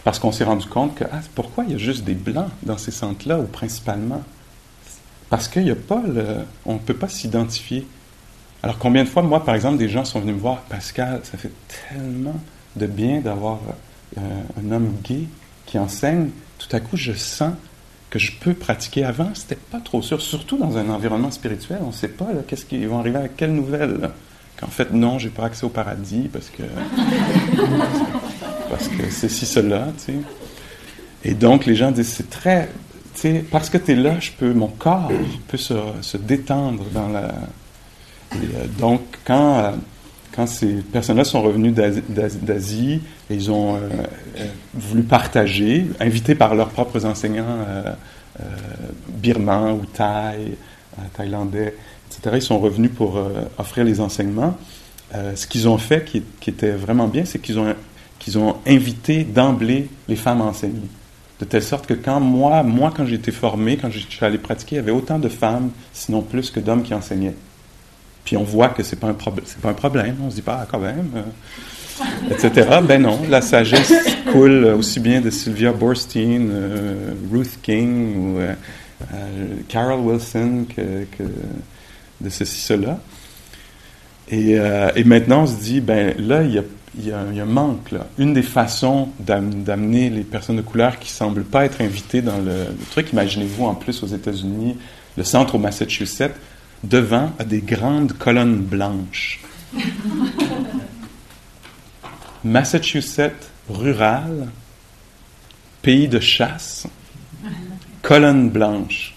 [0.04, 2.80] parce qu'on s'est rendu compte que, ah, pourquoi il y a juste des blancs dans
[2.80, 4.24] ces centres-là, ou principalement?
[5.36, 6.24] Parce qu'il n'y a pas le.
[6.66, 7.86] On ne peut pas s'identifier.
[8.64, 11.38] Alors, combien de fois, moi, par exemple, des gens sont venus me voir, Pascal, ça
[11.38, 11.52] fait
[11.90, 12.40] tellement
[12.78, 13.60] de bien d'avoir
[14.18, 14.22] euh,
[14.58, 15.24] un homme gay
[15.66, 16.30] qui enseigne.
[16.58, 17.52] Tout à coup, je sens
[18.10, 19.04] que je peux pratiquer.
[19.04, 21.80] Avant, c'était pas trop sûr, surtout dans un environnement spirituel.
[21.84, 24.12] On ne sait pas qu'est-ce qu'ils vont arriver à quelle nouvelle.
[24.56, 26.64] Qu'en fait, non, j'ai pas accès au paradis parce que
[28.70, 30.20] parce que cela, tu sais.
[31.26, 32.70] Et donc, les gens disent c'est très
[33.52, 35.12] parce que tu es là, je peux, mon corps
[35.48, 37.34] peut se, se détendre dans la.
[38.34, 39.72] Euh, donc, quand, euh,
[40.34, 43.80] quand ces personnes-là sont revenues d'Asie et ils ont euh,
[44.74, 47.66] voulu partager, invités par leurs propres enseignants
[49.08, 50.56] birmans ou thaï,
[51.14, 51.76] thaïlandais,
[52.10, 53.18] etc., ils sont revenus pour
[53.58, 54.58] offrir les enseignements.
[55.14, 57.74] ce qu'ils ont fait, qui, était vraiment bien, c'est qu'ils ont,
[58.20, 60.82] qu'ils ont invité d'emblée les femmes à enseigner.
[61.40, 64.76] De telle sorte que quand moi, moi quand été formé, quand je suis allé pratiquer,
[64.76, 67.36] il y avait autant de femmes, sinon plus que d'hommes qui enseignaient.
[68.24, 69.16] Puis on voit que c'est pas un
[69.46, 70.16] c'est pas un problème.
[70.24, 72.80] On se dit pas ah, quand même, euh, etc.
[72.84, 73.94] Ben non, la sagesse
[74.32, 78.54] coule aussi bien de Sylvia Borstein, euh, Ruth King ou euh,
[79.68, 81.24] Carol Wilson que,
[82.22, 83.00] de ceci cela.
[84.32, 84.54] Et,
[84.96, 86.64] et, maintenant on se dit ben là il y a
[86.98, 87.92] il y, a, un manque.
[87.92, 88.08] Là.
[88.18, 92.38] Une des façons d'amener les personnes de couleur qui ne semblent pas être invitées dans
[92.38, 94.78] le, truc, imaginez-vous en plus aux États-Unis,
[95.18, 96.36] le centre au Massachusetts,
[96.84, 99.42] devant a des grandes colonnes blanches.
[102.44, 104.50] Massachusetts rural,
[105.82, 106.88] pays de chasse,
[108.02, 109.16] colonnes blanches.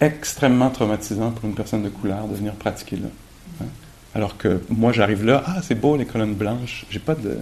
[0.00, 3.08] Extrêmement traumatisant pour une personne de couleur de venir pratiquer là.
[4.14, 7.38] Alors que moi, j'arrive là, ah, c'est beau les colonnes blanches, j'ai pas de.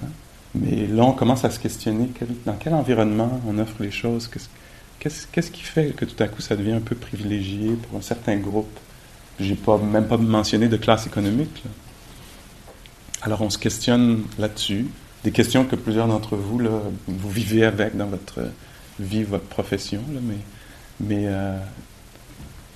[0.00, 0.06] Hein.
[0.54, 2.08] Mais là, on commence à se questionner
[2.46, 4.30] dans quel environnement on offre les choses?
[4.98, 8.36] Qu'est-ce qui fait que tout à coup, ça devient un peu privilégié pour un certain
[8.36, 8.78] groupe?
[9.38, 11.62] J'ai pas, même pas mentionné de classe économique.
[13.20, 14.86] Alors, on se questionne là-dessus.
[15.24, 16.70] Des questions que plusieurs d'entre vous, là,
[17.06, 18.40] vous vivez avec dans votre
[18.98, 20.00] vie, votre profession.
[20.14, 20.38] Là, mais
[21.00, 21.58] mais euh,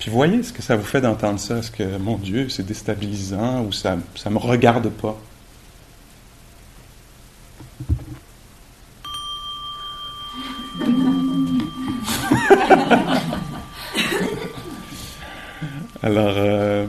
[0.01, 1.59] puis voyez ce que ça vous fait d'entendre ça.
[1.59, 5.15] Est-ce que, mon Dieu, c'est déstabilisant ou ça ne me regarde pas?
[16.01, 16.87] Alors, euh,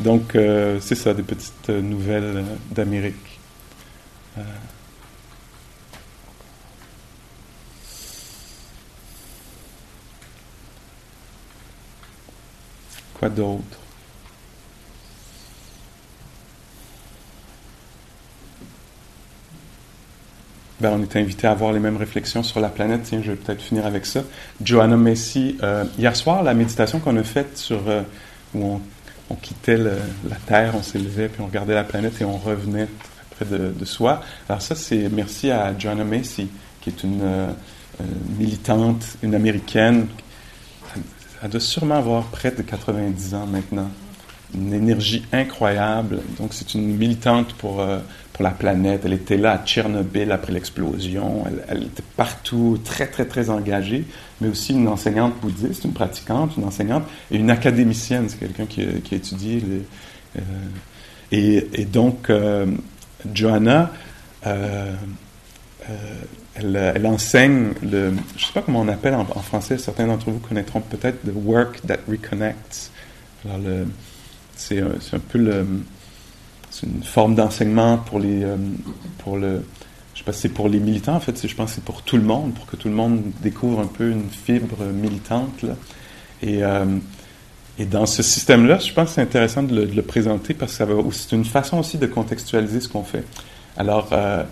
[0.00, 3.40] donc, euh, c'est ça, des petites nouvelles d'Amérique.
[4.36, 4.42] Euh,
[13.20, 13.62] Quoi d'autre?
[20.80, 23.02] Ben, on est invité à avoir les mêmes réflexions sur la planète.
[23.04, 24.22] Tiens, je vais peut-être finir avec ça.
[24.64, 25.58] Joanna Messi,
[25.98, 27.82] hier soir, la méditation qu'on a faite sur
[28.54, 28.80] où
[29.28, 32.88] on, quittait la Terre, on s'élevait, puis on regardait la planète et on revenait
[33.30, 34.22] près de, soi.
[34.48, 36.48] Alors ça, c'est merci à Joanna Macy,
[36.80, 37.50] qui est une euh,
[38.00, 38.04] euh,
[38.38, 40.06] militante, une américaine.
[41.42, 43.90] Elle doit sûrement avoir près de 90 ans maintenant.
[44.54, 46.20] Une énergie incroyable.
[46.38, 48.00] Donc c'est une militante pour euh,
[48.40, 49.02] la planète.
[49.04, 51.44] Elle était là à Tchernobyl après l'explosion.
[51.68, 54.04] Elle, était partout, très, très, très engagée,
[54.40, 58.28] mais aussi une enseignante bouddhiste, une pratiquante, une enseignante et une académicienne.
[58.28, 59.62] C'est quelqu'un qui, qui, a étudié.
[60.36, 60.40] Euh,
[61.32, 62.66] et, donc, euh,
[63.32, 63.92] Johanna,
[64.46, 64.94] euh,
[66.54, 70.38] elle, enseigne le, je ne sais pas comment on appelle en, français, certains d'entre vous
[70.38, 72.90] connaîtront peut-être the work that reconnects.
[74.56, 75.66] C'est un, peu le
[76.70, 78.56] c'est une forme d'enseignement pour les euh,
[79.18, 79.64] pour le
[80.14, 82.18] je sais pas c'est pour les militants en fait je pense que c'est pour tout
[82.18, 85.64] le monde pour que tout le monde découvre un peu une fibre militante
[86.42, 86.84] et euh,
[87.86, 91.44] dans ce système-là, je pense que c'est intéressant de le, présenter parce que c'est une
[91.44, 93.24] façon aussi de contextualiser ce qu'on fait.
[93.76, 94.44] Alors, euh,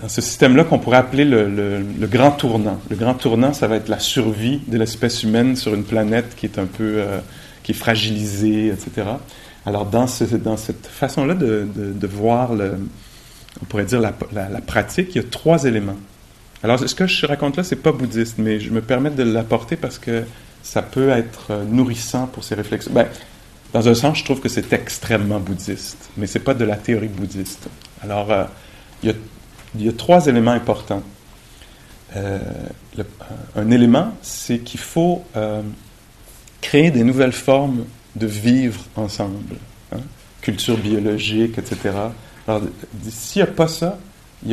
[0.00, 2.80] dans ce système-là qu'on pourrait appeler le, grand tournant.
[2.90, 6.46] Le grand tournant, ça va être la survie de l'espèce humaine sur une planète qui
[6.46, 7.02] est un peu
[7.62, 9.08] qui est fragilisé, etc.
[9.66, 15.22] Alors, dans, ce, dans cette façon-là de, voir, on pourrait dire, la, la, pratique, il
[15.22, 15.96] y a trois éléments.
[16.62, 19.76] Alors, ce que je raconte là, c'est pas bouddhiste, mais je me permets de l'apporter
[19.76, 20.24] parce que
[20.62, 22.90] ça peut être euh, nourrissant pour ces réflexions.
[22.94, 23.06] Ben,
[23.74, 27.08] dans un sens, je trouve que c'est extrêmement bouddhiste, mais c'est pas de la théorie
[27.08, 27.68] bouddhiste.
[28.02, 28.44] Alors, euh,
[29.02, 29.14] il,
[29.78, 31.02] y a, trois éléments importants.
[32.16, 32.38] Euh,
[33.56, 35.24] un élément, c'est qu'il faut
[36.60, 39.56] créer des nouvelles formes de vivre ensemble,
[39.92, 40.00] hein?
[40.40, 41.90] culture biologique, etc.
[42.46, 42.62] Alors,
[43.08, 43.98] s'il n'y a pas ça,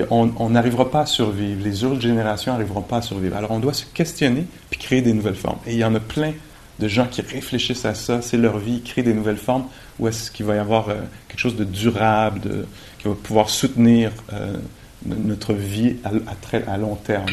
[0.10, 1.64] on n'arrivera pas à survivre.
[1.64, 3.36] Les autres générations n'arriveront pas à survivre.
[3.36, 5.60] Alors, on doit se questionner puis créer des nouvelles formes.
[5.68, 6.34] Et il y en a plein
[6.82, 9.66] de gens qui réfléchissent à ça, c'est leur vie, créer des nouvelles formes,
[10.00, 10.96] où est-ce qu'il va y avoir euh,
[11.28, 12.66] quelque chose de durable, de,
[12.98, 14.58] qui va pouvoir soutenir euh,
[15.06, 17.30] notre vie à, très, à long terme?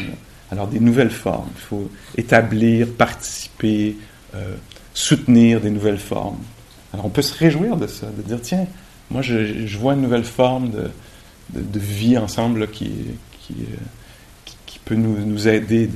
[0.51, 1.49] Alors, des nouvelles formes.
[1.55, 3.97] Il faut établir, participer,
[4.35, 4.55] euh,
[4.93, 6.37] soutenir des nouvelles formes.
[6.93, 8.65] Alors on peut se réjouir de ça, de dire, tiens,
[9.11, 10.89] moi je, vois une nouvelle forme de,
[11.53, 12.91] de, vie ensemble qui,
[13.41, 13.55] qui,
[14.65, 15.87] qui, peut nous, nous aider,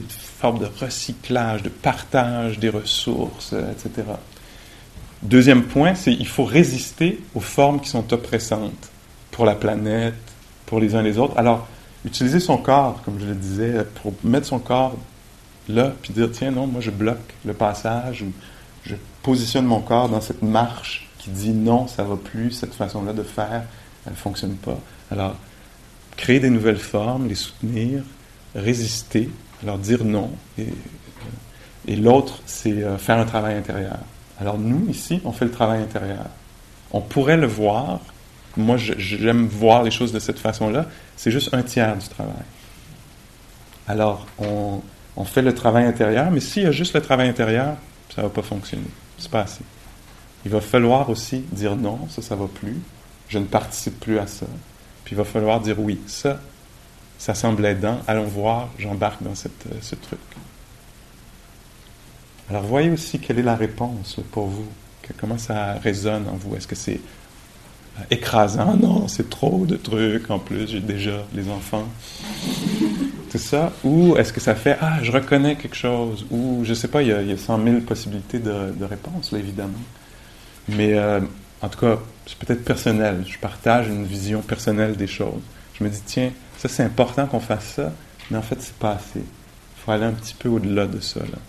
[0.43, 4.05] forme de recyclage, de partage des ressources, etc.
[5.21, 8.91] Deuxième point, c'est qu'il faut résister aux formes qui sont oppressantes
[9.31, 10.19] pour la planète,
[10.65, 11.37] pour les uns et les autres.
[11.37, 11.65] Alors,
[12.03, 14.97] utiliser son corps, comme je le disais, pour mettre son corps
[15.69, 18.33] là, puis dire, tiens, non, moi je bloque le passage, ou
[18.85, 23.13] je positionne mon corps dans cette marche qui dit non, ça va plus, cette façon-là
[23.13, 23.63] de faire,
[24.05, 24.77] elle ne fonctionne pas.
[25.09, 25.37] Alors,
[26.17, 28.03] créer des nouvelles formes, les soutenir,
[28.55, 29.29] résister,
[29.63, 30.31] alors dire non.
[30.57, 33.97] Et, l'autre, c'est euh, faire un travail intérieur.
[34.39, 36.25] Alors nous, ici, on fait le travail intérieur.
[36.91, 37.99] On pourrait le voir,
[38.55, 40.85] moi j'aime voir les choses de cette façon-là,
[41.17, 42.33] c'est juste un tiers du travail.
[43.87, 44.81] Alors, on,
[45.15, 47.75] on fait le travail intérieur, mais s'il y a juste le travail intérieur,
[48.13, 48.87] ça ne va pas fonctionner.
[49.17, 49.63] C'est pas assez.
[50.45, 52.77] Il va falloir aussi dire non, ça, ça va plus.
[53.29, 54.45] Je ne participe plus à ça.
[55.05, 56.39] Puis il va falloir dire oui, ça,
[57.23, 57.99] ça semble aidant.
[58.05, 60.19] Allons voir, j'embarque dans cette, euh, ce truc.
[62.49, 64.67] Alors voyez aussi quelle est la réponse pour vous.
[65.17, 66.57] comment ça résonne en vous?
[66.57, 66.99] Est-ce que c'est
[67.97, 68.75] euh, écrasant?
[68.75, 70.29] Non, c'est trop de trucs.
[70.29, 71.87] En plus, j'ai déjà les enfants
[73.37, 77.01] ça, ou est-ce que ça fait ah je reconnais quelque chose, ou je sais pas,
[77.01, 79.79] il y a, il y a 100 000 possibilités de, de réponses là évidemment.
[80.67, 81.21] Mais euh,
[81.61, 83.23] en tout cas, c'est peut-être personnel.
[83.25, 85.41] Je partage une vision personnelle des choses.
[85.79, 86.31] Je me dis tiens,
[86.63, 87.93] ça c'est important qu'on fasse ça,
[88.31, 89.19] mais en fait c'est pas assez.
[89.19, 91.39] Il faut aller un petit peu au-delà de ça là.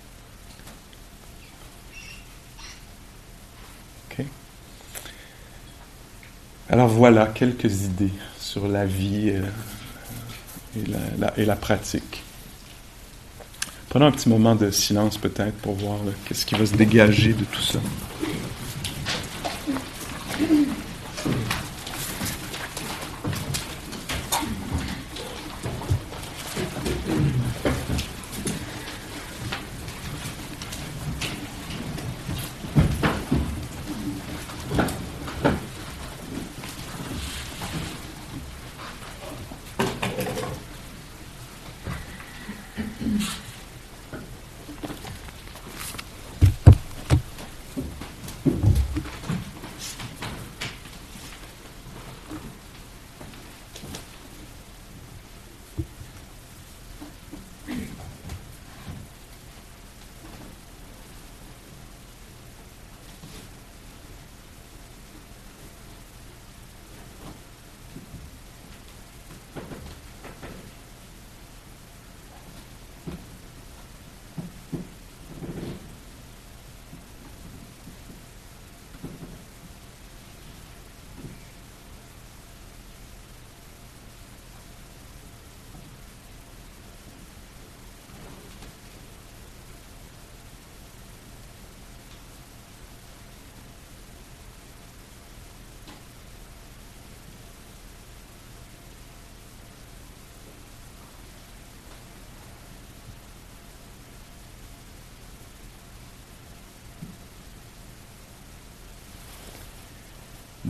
[6.71, 9.31] Alors voilà quelques idées sur la vie.
[9.31, 9.43] Euh,
[10.77, 12.23] et la, et la pratique.
[13.89, 17.45] Prenons un petit moment de silence peut-être pour voir qu'est-ce qui va se dégager de
[17.45, 17.79] tout ça.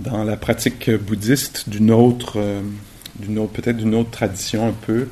[0.05, 2.61] Dans la pratique bouddhiste d'une autre, euh,
[3.37, 5.09] autre peut-être d'une autre tradition un peu,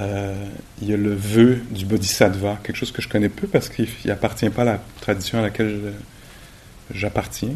[0.00, 0.34] euh,
[0.82, 3.86] il y a le vœu du bodhisattva, quelque chose que je connais peu parce qu'il
[4.04, 5.94] n'appartient pas à la tradition à laquelle
[6.92, 7.54] j'appartiens.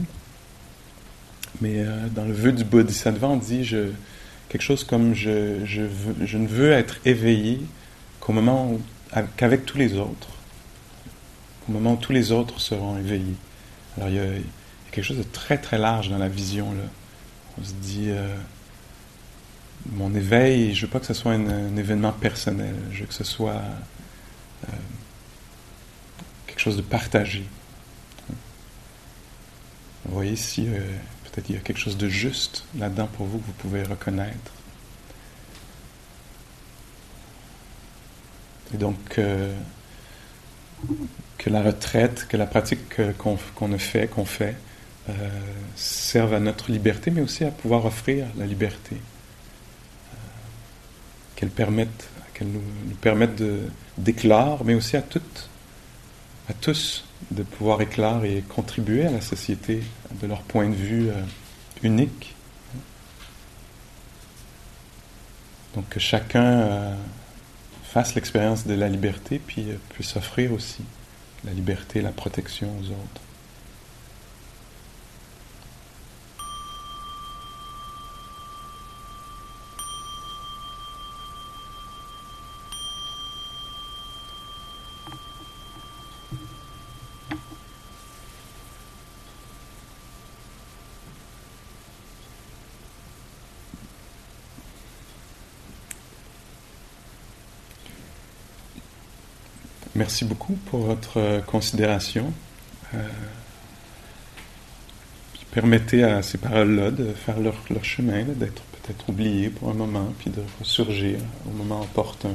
[1.60, 3.68] Mais euh, dans le vœu du bodhisattva, on dit
[4.48, 7.60] quelque chose comme je, je ne veux être éveillé
[8.20, 8.78] qu'au moment
[9.36, 10.28] qu'avec tous les autres,
[11.68, 13.34] au moment où tous les autres seront éveillés.
[13.96, 14.22] Alors il y a,
[14.90, 16.74] quelque chose de très très large dans la vision.
[17.60, 18.36] On se dit, euh,
[19.90, 23.24] mon éveil, je veux pas que ce soit un, événement personnel, je veux que ce
[23.24, 23.60] soit
[24.68, 24.72] euh,
[26.46, 27.44] quelque chose de partagé.
[30.04, 30.80] Vous voyez ici, euh,
[31.24, 34.52] peut-être il y a quelque chose de juste là-dedans pour vous que vous pouvez reconnaître.
[38.74, 39.54] Et donc, que
[41.50, 42.80] la retraite, que la pratique
[43.16, 44.56] qu'on a fait, qu'on fait,
[45.08, 45.12] euh,
[45.74, 50.16] servent à notre liberté, mais aussi à pouvoir offrir la liberté, euh,
[51.36, 51.50] qu'elles
[52.48, 53.42] nous, permettent
[53.96, 55.48] d'éclore, mais aussi à toutes,
[56.48, 59.82] à tous, de pouvoir éclore et contribuer à la société
[60.20, 61.22] de leur point de vue euh,
[61.82, 62.34] unique.
[65.74, 66.96] Donc que chacun
[67.84, 70.82] fasse l'expérience de la liberté, puis puisse offrir aussi
[71.44, 73.27] la liberté, la protection aux autres.
[100.08, 102.32] Merci beaucoup pour votre euh, considération.
[102.94, 102.98] Euh,
[105.50, 107.54] permettez à ces paroles-là de faire leur,
[107.84, 112.30] chemin, d'être peut-être oubliées pour un moment, puis de ressurgir au moment opportun,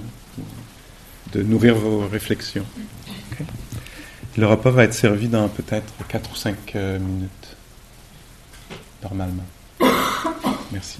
[1.32, 2.68] de nourrir vos réflexions.
[4.38, 7.58] Le repas va être servi dans peut-être 4 ou 5 euh, minutes,
[9.02, 9.46] normalement.
[10.72, 11.00] Merci.